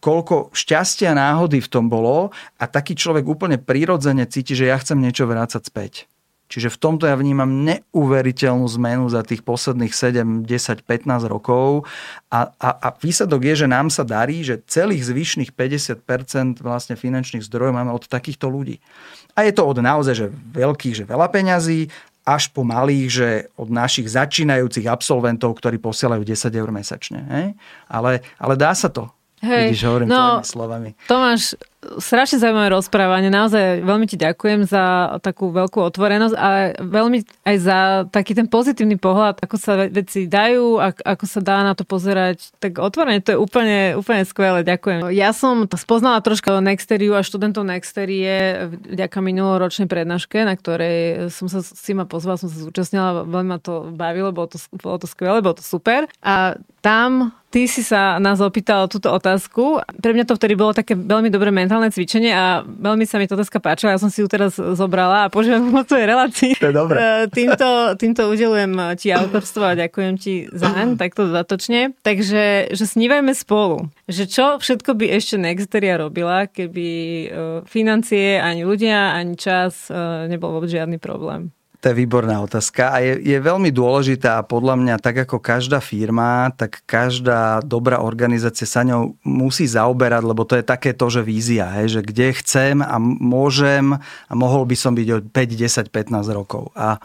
[0.02, 4.76] koľko šťastia a náhody v tom bolo a taký človek úplne prirodzene cíti, že ja
[4.82, 6.10] chcem niečo vrácať späť.
[6.52, 11.88] Čiže v tomto ja vnímam neuveriteľnú zmenu za tých posledných 7, 10, 15 rokov
[12.28, 17.40] a, a, a výsledok je, že nám sa darí, že celých zvyšných 50% vlastne finančných
[17.40, 18.84] zdrojov máme od takýchto ľudí.
[19.32, 21.88] A je to od naozaj že veľkých, že veľa peňazí,
[22.22, 27.56] až po malých, že od našich začínajúcich absolventov, ktorí posielajú 10 eur mesačne.
[27.88, 29.08] Ale, ale dá sa to.
[29.42, 30.94] Hej, Vidíš, hovorím no, slovami.
[31.08, 31.54] Tomáš,
[31.98, 33.28] strašne zaujímavé rozprávanie.
[33.28, 37.78] Naozaj veľmi ti ďakujem za takú veľkú otvorenosť a veľmi aj za
[38.08, 42.54] taký ten pozitívny pohľad, ako sa veci dajú, ako sa dá na to pozerať.
[42.62, 44.62] Tak otvorene, to je úplne, úplne skvelé.
[44.62, 45.10] Ďakujem.
[45.10, 51.64] Ja som spoznala troška Nexteriu a študentov Nexterie vďaka minuloročnej prednáške, na ktorej som sa
[51.64, 55.42] si ma pozvala, som sa zúčastnila, veľmi ma to bavilo, bolo to, bolo to skvelé,
[55.42, 56.06] bolo to super.
[56.22, 59.80] A tam ty si sa nás opýtal túto otázku.
[60.02, 63.38] Pre mňa to vtedy bolo také veľmi dobré mentálne cvičenie a veľmi sa mi to
[63.38, 63.96] otázka páčila.
[63.96, 66.52] Ja som si ju teraz zobrala a požiadam o tvojej relácii.
[66.60, 66.98] To je dobré.
[67.12, 71.96] E, týmto, týmto udelujem ti autorstvo a ďakujem ti zaň, takto dodatočne.
[72.04, 73.90] Takže, že snívajme spolu.
[74.06, 77.26] Že čo všetko by ešte Nexteria robila, keby e,
[77.66, 81.50] financie, ani ľudia, ani čas e, nebol vôbec žiadny problém.
[81.82, 85.82] To je výborná otázka a je, je veľmi dôležitá a podľa mňa tak ako každá
[85.82, 91.26] firma, tak každá dobrá organizácia sa ňou musí zaoberať, lebo to je také to, že
[91.26, 95.90] vízia, hej, že kde chcem a môžem a mohol by som byť od 5, 10,
[95.90, 96.70] 15 rokov.
[96.78, 97.02] A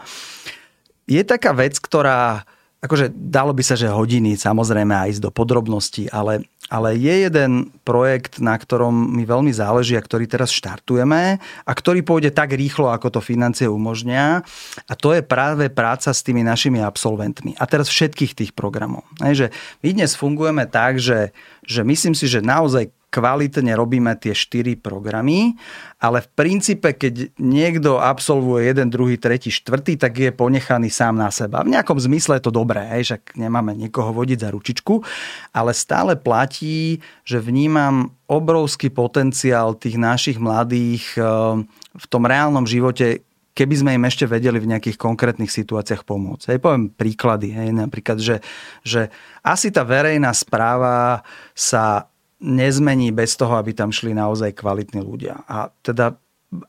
[1.10, 2.46] je taká vec, ktorá
[2.78, 7.72] akože dalo by sa, že hodiny samozrejme aj ísť do podrobností, ale ale je jeden
[7.80, 12.92] projekt, na ktorom mi veľmi záleží a ktorý teraz štartujeme a ktorý pôjde tak rýchlo,
[12.92, 14.44] ako to financie umožňa.
[14.84, 17.56] A to je práve práca s tými našimi absolventmi.
[17.56, 19.08] A teraz všetkých tých programov.
[19.24, 19.46] Hej, že
[19.80, 21.32] my dnes fungujeme tak, že,
[21.64, 25.56] že myslím si, že naozaj kvalitne robíme tie štyri programy,
[25.96, 31.32] ale v princípe, keď niekto absolvuje jeden, druhý, tretí, štvrtý, tak je ponechaný sám na
[31.32, 31.64] seba.
[31.64, 35.00] V nejakom zmysle je to dobré, hej, však nemáme niekoho vodiť za ručičku,
[35.56, 41.24] ale stále platí, že vnímam obrovský potenciál tých našich mladých eh,
[41.98, 43.24] v tom reálnom živote,
[43.58, 46.54] keby sme im ešte vedeli v nejakých konkrétnych situáciách pomôcť.
[46.54, 47.50] Hej, poviem príklady.
[47.50, 48.38] Hej, napríklad, že,
[48.86, 49.10] že
[49.42, 51.26] asi tá verejná správa
[51.58, 52.06] sa
[52.38, 55.42] nezmení bez toho, aby tam šli naozaj kvalitní ľudia.
[55.50, 56.18] A teda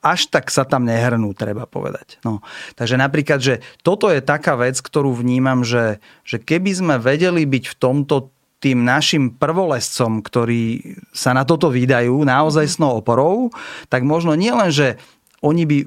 [0.03, 2.19] až tak sa tam nehrnú, treba povedať.
[2.27, 2.43] No.
[2.75, 7.63] Takže napríklad, že toto je taká vec, ktorú vnímam, že, že keby sme vedeli byť
[7.71, 8.15] v tomto
[8.59, 10.83] tým našim prvolescom, ktorí
[11.15, 13.55] sa na toto vydajú naozaj snou oporou,
[13.87, 14.99] tak možno nielen, že
[15.39, 15.77] oni by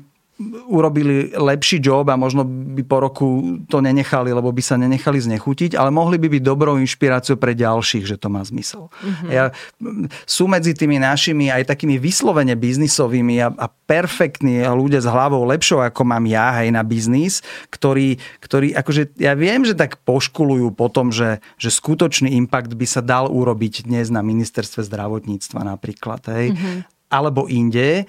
[0.67, 3.27] urobili lepší job a možno by po roku
[3.69, 8.09] to nenechali, lebo by sa nenechali znechutiť, ale mohli by byť dobrou inšpiráciou pre ďalších,
[8.09, 8.89] že to má zmysel.
[8.89, 9.29] Mm-hmm.
[9.29, 9.53] Ja,
[10.25, 15.85] sú medzi tými našimi aj takými vyslovene biznisovými a, a perfektní ľudia s hlavou lepšou,
[15.85, 20.89] ako mám ja aj na biznis, ktorí, ktorí akože ja viem, že tak poškulujú po
[20.89, 26.25] tom, že, že skutočný impact by sa dal urobiť dnes na ministerstve zdravotníctva napríklad.
[26.33, 26.57] Hej.
[26.57, 28.09] Mm-hmm alebo inde,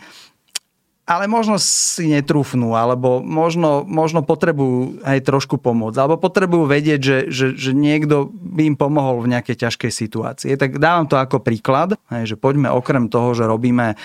[1.04, 7.18] ale možno si netrúfnú, alebo možno, možno potrebujú aj trošku pomôcť, alebo potrebujú vedieť, že,
[7.28, 10.56] že, že niekto by im pomohol v nejakej ťažkej situácii.
[10.56, 13.96] Tak dávam to ako príklad, že poďme okrem toho, že robíme e,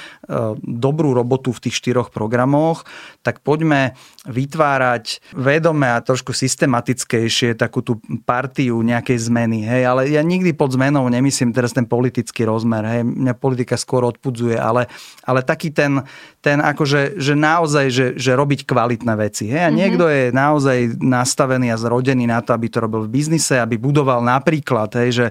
[0.59, 2.83] dobrú robotu v tých štyroch programoch,
[3.23, 3.95] tak poďme
[4.27, 9.63] vytvárať vedome a trošku systematickejšie takú tú partiu nejakej zmeny.
[9.63, 12.83] Hej, ale ja nikdy pod zmenou nemyslím teraz ten politický rozmer.
[12.83, 14.91] Hej, mňa politika skôr odpudzuje, ale,
[15.23, 16.03] ale taký ten,
[16.49, 19.53] ten akože, že naozaj, že, že robiť kvalitné veci.
[19.53, 19.61] Hej?
[19.61, 19.77] A mm-hmm.
[19.77, 24.25] niekto je naozaj nastavený a zrodený na to, aby to robil v biznise, aby budoval
[24.25, 25.27] napríklad, hej, že,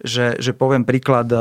[0.00, 1.36] že, že poviem príklad, e,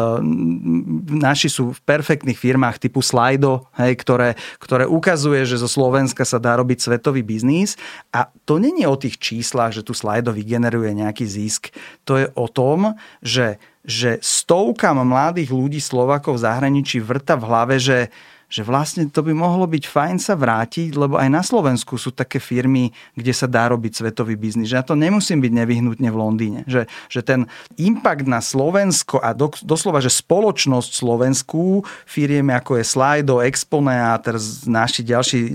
[1.24, 6.36] naši sú v perfektných firmách typu Slido, hej, ktoré, ktoré ukazuje, že zo Slovenska sa
[6.36, 7.80] dá robiť svetový biznis
[8.12, 11.72] a to není o tých číslach, že tu Slido vygeneruje nejaký zisk.
[12.04, 17.76] To je o tom, že že stovkám mladých ľudí Slovakov v zahraničí vrta v hlave,
[17.84, 18.08] že,
[18.54, 22.38] že vlastne to by mohlo byť fajn sa vrátiť, lebo aj na Slovensku sú také
[22.38, 24.70] firmy, kde sa dá robiť svetový biznis.
[24.70, 26.62] Že ja to nemusím byť nevyhnutne v Londýne.
[26.70, 27.50] Že, že ten
[27.82, 34.14] impact na Slovensko a do, doslova, že spoločnosť Slovensku, firiem ako je Slido, Expone a
[34.22, 35.54] teraz naši ďalší e,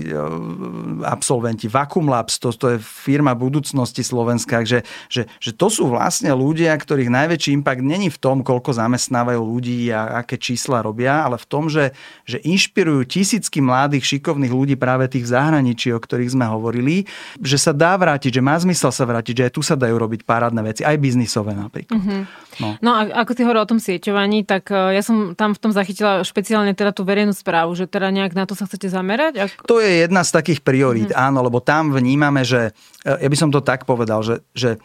[1.07, 6.35] absolventi, Vacuum Labs, to, to je firma budúcnosti Slovenska, že, že, že to sú vlastne
[6.35, 11.39] ľudia, ktorých najväčší impact není v tom, koľko zamestnávajú ľudí a aké čísla robia, ale
[11.39, 11.95] v tom, že,
[12.27, 17.05] že inšpirujú nasmerujú tisícky mladých, šikovných ľudí práve tých zahraničí, o ktorých sme hovorili,
[17.37, 20.25] že sa dá vrátiť, že má zmysel sa vrátiť, že aj tu sa dajú robiť
[20.25, 22.01] parádne veci, aj biznisové napríklad.
[22.01, 22.21] Mm-hmm.
[22.59, 22.67] No.
[22.81, 25.71] no a ako ty hovoril o tom sieťovaní, tak e, ja som tam v tom
[25.71, 29.33] zachytila špeciálne teda tú verejnú správu, že teda nejak na to sa chcete zamerať?
[29.37, 29.49] Ak...
[29.69, 31.29] To je jedna z takých priorít, mm-hmm.
[31.29, 32.73] áno, lebo tam vnímame, že,
[33.05, 34.81] e, ja by som to tak povedal, že, že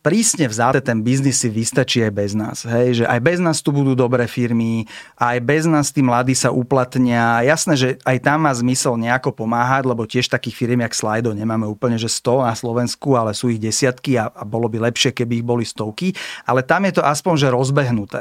[0.00, 2.62] prísne vzáte ten biznis si vystačí aj bez nás.
[2.64, 3.02] Hej?
[3.02, 4.86] Že aj bez nás tu budú dobré firmy,
[5.18, 7.42] aj bez nás tí mladí sa uplatnia.
[7.44, 11.66] Jasné, že aj tam má zmysel nejako pomáhať, lebo tiež takých firm jak Slido nemáme
[11.66, 15.42] úplne, že 100 na Slovensku, ale sú ich desiatky a, a bolo by lepšie, keby
[15.42, 16.14] ich boli stovky.
[16.46, 18.20] Ale tam je to aspoň, že rozbehnuté.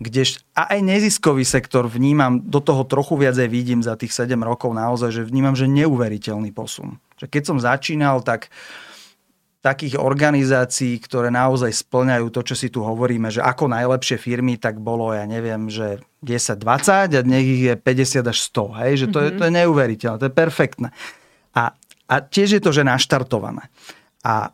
[0.00, 4.32] Kdež, a aj neziskový sektor vnímam, do toho trochu viac aj vidím za tých 7
[4.40, 6.96] rokov naozaj, že vnímam, že neuveriteľný posun.
[7.20, 8.48] Že keď som začínal, tak
[9.60, 14.80] takých organizácií, ktoré naozaj splňajú to, čo si tu hovoríme, že ako najlepšie firmy, tak
[14.80, 18.80] bolo, ja neviem, že 10-20 a nech ich je 50 až 100.
[18.80, 18.92] Hej?
[19.04, 19.28] Že to, mm-hmm.
[19.28, 20.88] je, to je neuveriteľné, to je perfektné.
[21.52, 21.76] A,
[22.08, 23.68] a tiež je to, že naštartované.
[24.24, 24.48] A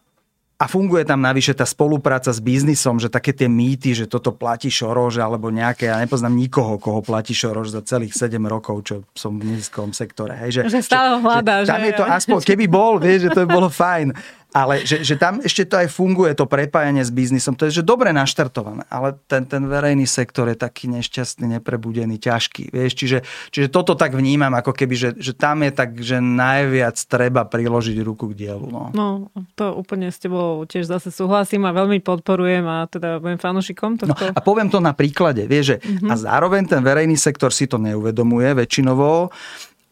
[0.56, 4.72] a funguje tam navyše tá spolupráca s biznisom, že také tie mýty, že toto platí
[4.72, 9.36] Šorož alebo nejaké, ja nepoznám nikoho, koho platí Šorož za celých 7 rokov, čo som
[9.36, 10.32] v neziskovom sektore.
[10.32, 11.60] Hej, že, že stále hľadá.
[11.60, 14.16] Že, že, tam je to aspoň, keby bol, vieš, že to by bolo fajn
[14.56, 17.52] ale že, že tam ešte to aj funguje, to prepájanie s biznisom.
[17.60, 22.72] To je že dobre naštartované, ale ten, ten verejný sektor je taký nešťastný, neprebudený, ťažký.
[22.72, 22.92] Vieš?
[22.96, 23.18] Čiže,
[23.52, 28.00] čiže toto tak vnímam, ako keby, že, že tam je tak, že najviac treba priložiť
[28.00, 28.64] ruku k dielu.
[28.64, 28.88] No.
[28.96, 29.28] no,
[29.60, 34.16] to úplne s tebou tiež zase súhlasím a veľmi podporujem a teda budem fanušikom tohto.
[34.16, 36.08] No, a poviem to na príklade, vieš, že mm-hmm.
[36.08, 39.28] a zároveň ten verejný sektor si to neuvedomuje väčšinovo,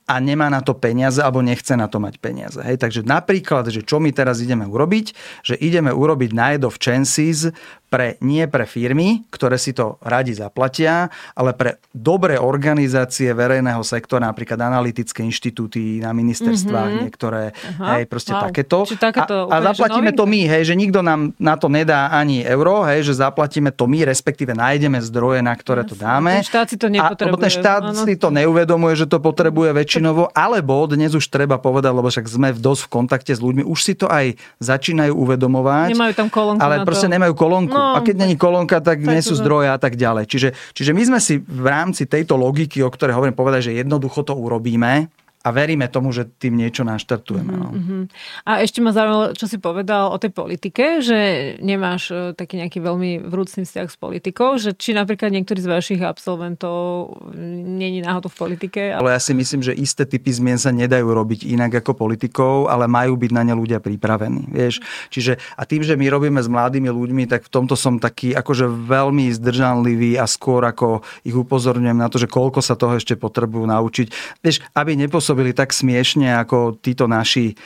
[0.04, 2.60] a nemá na to peniaze alebo nechce na to mať peniaze.
[2.60, 2.76] Hej?
[2.76, 5.06] Takže napríklad, že čo my teraz ideme urobiť,
[5.40, 7.48] že ideme urobiť Night of Chances
[7.94, 11.06] pre, nie pre firmy, ktoré si to radi zaplatia,
[11.38, 17.04] ale pre dobré organizácie verejného sektora, napríklad analytické inštitúty na ministerstvách, mm-hmm.
[17.06, 18.50] niektoré, Aha, hej, proste wow.
[18.50, 18.82] takéto.
[18.98, 19.46] takéto.
[19.46, 23.06] A, a zaplatíme to my, hej, že nikto nám na to nedá ani euro, hej,
[23.06, 25.90] že zaplatíme to my, respektíve nájdeme zdroje, na ktoré Jasne.
[25.94, 26.32] to dáme.
[26.42, 27.38] Ten štát si to nepotrebuje.
[27.38, 28.02] A, ten štát ano.
[28.02, 32.50] si to neuvedomuje, že to potrebuje väčšinovo, alebo dnes už treba povedať, lebo však sme
[32.50, 35.94] v dosť v kontakte s ľuďmi, už si to aj začínajú uvedomovať.
[35.94, 37.14] Nemajú tam kolónku Ale proste to.
[37.14, 37.70] nemajú kolónku.
[37.70, 40.24] No, a keď není kolónka, tak nie sú zdroje a tak ďalej.
[40.24, 44.24] Čiže, čiže my sme si v rámci tejto logiky, o ktorej hovorím, povedať, že jednoducho
[44.24, 45.12] to urobíme,
[45.44, 47.52] a veríme tomu, že tým niečo naštartujeme.
[47.52, 47.68] No.
[47.68, 48.02] Uh-huh.
[48.48, 52.80] A ešte ma zaujímalo, čo si povedal o tej politike, že nemáš e, taký nejaký
[52.80, 58.40] veľmi vrúcný vzťah s politikou, že či napríklad niektorí z vašich absolventov není náhodou v
[58.40, 58.96] politike.
[58.96, 62.88] Ale ja si myslím, že isté typy zmien sa nedajú robiť inak ako politikou, ale
[62.88, 64.48] majú byť na ne ľudia pripravení.
[64.48, 64.80] Vieš?
[65.12, 68.64] Čiže, a tým, že my robíme s mladými ľuďmi, tak v tomto som taký akože
[68.64, 73.68] veľmi zdržanlivý a skôr ako ich upozorňujem na to, že koľko sa toho ešte potrebujú
[73.68, 74.40] naučiť.
[74.40, 77.58] Vieš, aby nepôsobili pôsobili tak smiešne ako títo naši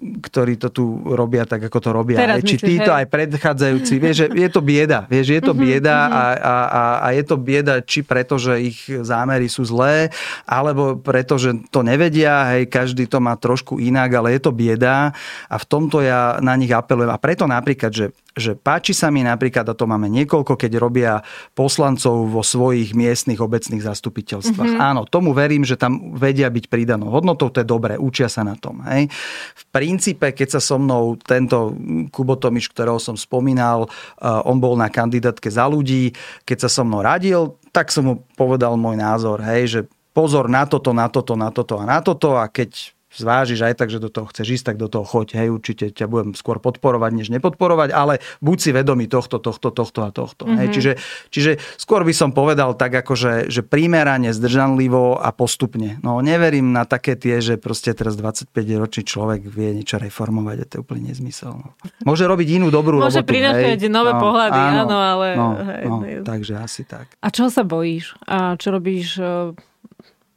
[0.00, 2.24] ktorí to tu robia tak, ako to robia.
[2.24, 3.04] Teraz Či títo hej.
[3.04, 3.94] aj predchádzajúci.
[4.00, 5.04] Vieš, že je to bieda.
[5.04, 6.10] Vieš, je to mhm, bieda mhm.
[6.10, 10.08] a, a, a, a je to bieda či preto, že ich zámery sú zlé,
[10.48, 12.56] alebo preto, že to nevedia.
[12.56, 15.12] Hej, každý to má trošku inak, ale je to bieda
[15.52, 17.12] a v tomto ja na nich apelujem.
[17.12, 18.06] A preto napríklad, že
[18.38, 21.12] že páči sa mi napríklad, a to máme niekoľko, keď robia
[21.52, 24.70] poslancov vo svojich miestnych obecných zastupiteľstvách.
[24.78, 24.88] Mm-hmm.
[24.94, 28.54] Áno, tomu verím, že tam vedia byť pridanou hodnotou, to je dobré, učia sa na
[28.54, 28.86] tom.
[28.86, 29.10] Hej.
[29.58, 31.74] V princípe, keď sa so mnou tento
[32.14, 36.14] Kubo Tomiš, ktorého som spomínal, uh, on bol na kandidátke za ľudí,
[36.46, 39.80] keď sa so mnou radil, tak som mu povedal môj názor, hej, že
[40.14, 43.88] pozor na toto, na toto, na toto a na toto a keď zvážiš aj tak,
[43.90, 45.42] že do toho chceš ísť, tak do toho choď.
[45.42, 50.00] Hej, určite ťa budem skôr podporovať, než nepodporovať, ale buď si vedomý tohto, tohto, tohto
[50.06, 50.46] a tohto.
[50.46, 50.58] Mm-hmm.
[50.58, 50.74] Hej, mhm.
[50.74, 50.92] čiže,
[51.34, 55.98] čiže skôr by som povedal tak, ako že, že primerane, zdržanlivo a postupne.
[56.06, 60.72] No neverím na také tie, že proste teraz 25-ročný človek vie niečo reformovať a to
[60.78, 61.58] je úplne nezmysel.
[61.58, 61.74] No.
[62.06, 63.26] Môže robiť inú dobrú Môže robotu.
[63.26, 65.28] Môže prinášať nové no, pohľady, áno, áno ale...
[65.34, 66.14] No, hej, no, hej.
[66.22, 67.10] takže asi tak.
[67.18, 68.14] A čo sa bojíš?
[68.24, 69.52] A čo robíš uh,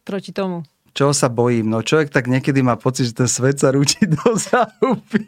[0.04, 0.66] proti tomu?
[0.94, 1.74] Čo sa bojím?
[1.74, 5.26] No človek tak niekedy má pocit, že ten svet sa rúti do záhupy.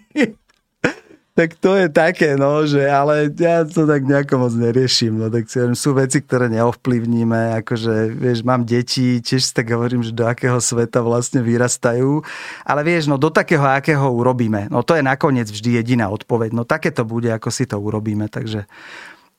[1.35, 5.19] tak to je také, no, že ale ja to tak nejako moc neriešim.
[5.19, 10.15] No, tak sú veci, ktoré neovplyvníme, akože, vieš, mám deti, tiež si tak hovorím, že
[10.15, 12.23] do akého sveta vlastne vyrastajú.
[12.63, 14.71] Ale vieš, no do takého, akého urobíme.
[14.71, 16.55] No to je nakoniec vždy jediná odpoveď.
[16.55, 18.69] No také to bude, ako si to urobíme, takže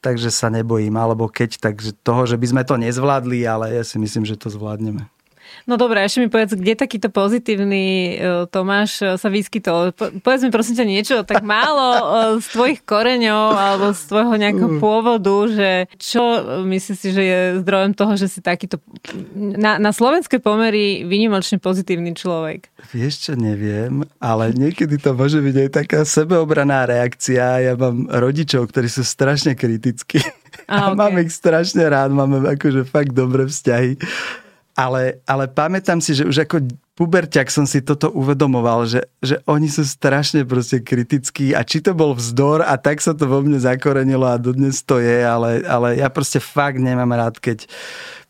[0.04, 3.98] takže sa nebojím, alebo keď, takže toho, že by sme to nezvládli, ale ja si
[3.98, 5.10] myslím, že to zvládneme.
[5.64, 7.84] No dobré, ešte mi povedz, kde takýto pozitívny
[8.16, 9.96] uh, Tomáš uh, sa vyskytol?
[9.96, 12.02] Po, povedz mi prosím ťa niečo tak málo uh,
[12.38, 14.80] z tvojich koreňov alebo z tvojho nejakého mm.
[14.80, 16.22] pôvodu, že čo
[16.68, 18.76] myslíš si, že je zdrojom toho, že si takýto
[19.34, 22.68] na, na slovenské pomery vynimočne pozitívny človek?
[22.92, 27.64] Vieš čo, neviem, ale niekedy to môže byť aj taká sebeobraná reakcia.
[27.64, 30.20] Ja mám rodičov, ktorí sú strašne kritickí.
[30.66, 30.98] A, okay.
[30.98, 34.00] mám ich strašne rád, máme akože fakt dobré vzťahy.
[34.76, 36.68] Ale, ale pamätám si, že už ako
[37.00, 41.96] puberťak som si toto uvedomoval, že, že oni sú strašne proste kritickí a či to
[41.96, 45.96] bol vzdor a tak sa to vo mne zakorenilo a dodnes to je, ale, ale
[45.96, 47.68] ja proste fakt nemám rád, keď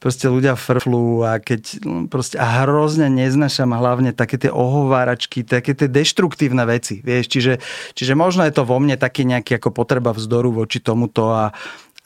[0.02, 5.74] proste ľudia frflú a keď no, proste a hrozne neznašam hlavne také tie ohováračky, také
[5.74, 7.52] tie deštruktívne veci, vieš, čiže,
[7.94, 11.54] čiže možno je to vo mne taký nejaký ako potreba vzdoru voči tomuto a,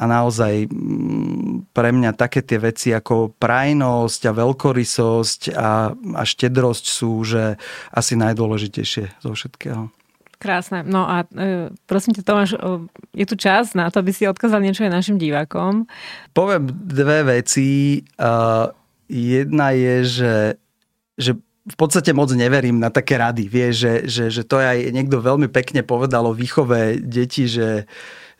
[0.01, 6.85] a naozaj mm, pre mňa také tie veci ako prajnosť a veľkorysosť a, a štedrosť
[6.89, 7.61] sú že
[7.93, 9.93] asi najdôležitejšie zo všetkého.
[10.41, 10.81] Krásne.
[10.89, 12.57] No a e, prosím ťa Tomáš,
[13.13, 15.85] je tu čas na to, aby si odkázal niečo aj našim divákom.
[16.33, 18.01] Poviem dve veci.
[18.17, 18.73] Uh,
[19.13, 20.35] jedna je, že,
[21.21, 21.31] že
[21.69, 23.53] v podstate moc neverím na také rady.
[23.53, 27.85] Vieš, že, že, že to aj niekto veľmi pekne povedal o výchove detí, že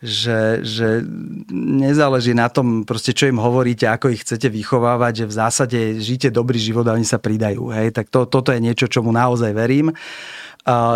[0.01, 1.05] že, že
[1.53, 6.33] nezáleží na tom, proste, čo im hovoríte, ako ich chcete vychovávať, že v zásade žite
[6.33, 7.69] dobrý život a oni sa pridajú.
[7.69, 7.93] Hej?
[7.93, 9.93] Tak to, toto je niečo, čomu naozaj verím.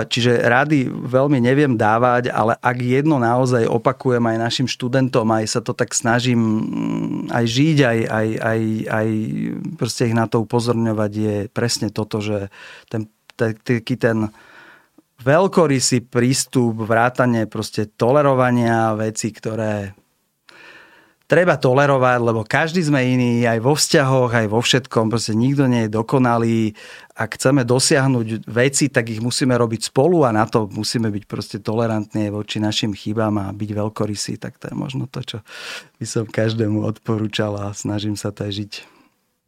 [0.09, 5.61] Čiže rady veľmi neviem dávať, ale ak jedno naozaj opakujem aj našim študentom, aj sa
[5.65, 9.09] to tak snažím mm, aj žiť, aj, aj, aj, aj
[9.81, 12.53] proste ich na to upozorňovať, je presne toto, že
[12.93, 14.29] ten, taký ten
[15.25, 19.97] veľkorysý prístup, vrátanie proste tolerovania veci, ktoré
[21.25, 25.89] treba tolerovať, lebo každý sme iný, aj vo vzťahoch, aj vo všetkom, proste nikto nie
[25.89, 26.77] je dokonalý.
[27.17, 31.57] Ak chceme dosiahnuť veci, tak ich musíme robiť spolu a na to musíme byť proste
[31.65, 35.39] tolerantní voči našim chybám a byť veľkorysí, tak to je možno to, čo
[35.97, 38.73] by som každému odporúčal a snažím sa to aj žiť.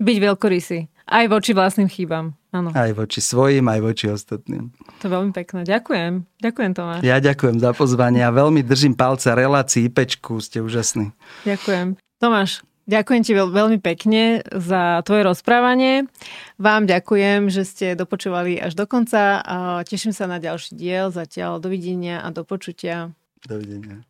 [0.01, 0.96] Byť veľkorysý.
[1.07, 2.35] Aj voči vlastným chybám.
[2.51, 2.75] Áno.
[2.75, 4.75] Aj voči svojim, aj voči ostatným.
[4.99, 5.63] To veľmi pekné.
[5.63, 6.27] Ďakujem.
[6.43, 7.01] Ďakujem, Tomáš.
[7.07, 10.43] Ja ďakujem za pozvanie a veľmi držím palce relácii Pečku.
[10.43, 11.15] Ste úžasní.
[11.47, 11.95] Ďakujem.
[12.19, 16.11] Tomáš, ďakujem ti veľmi pekne za tvoje rozprávanie.
[16.59, 21.15] Vám ďakujem, že ste dopočúvali až do konca a teším sa na ďalší diel.
[21.15, 23.15] Zatiaľ dovidenia a do počutia.
[23.47, 24.03] Dovidenia.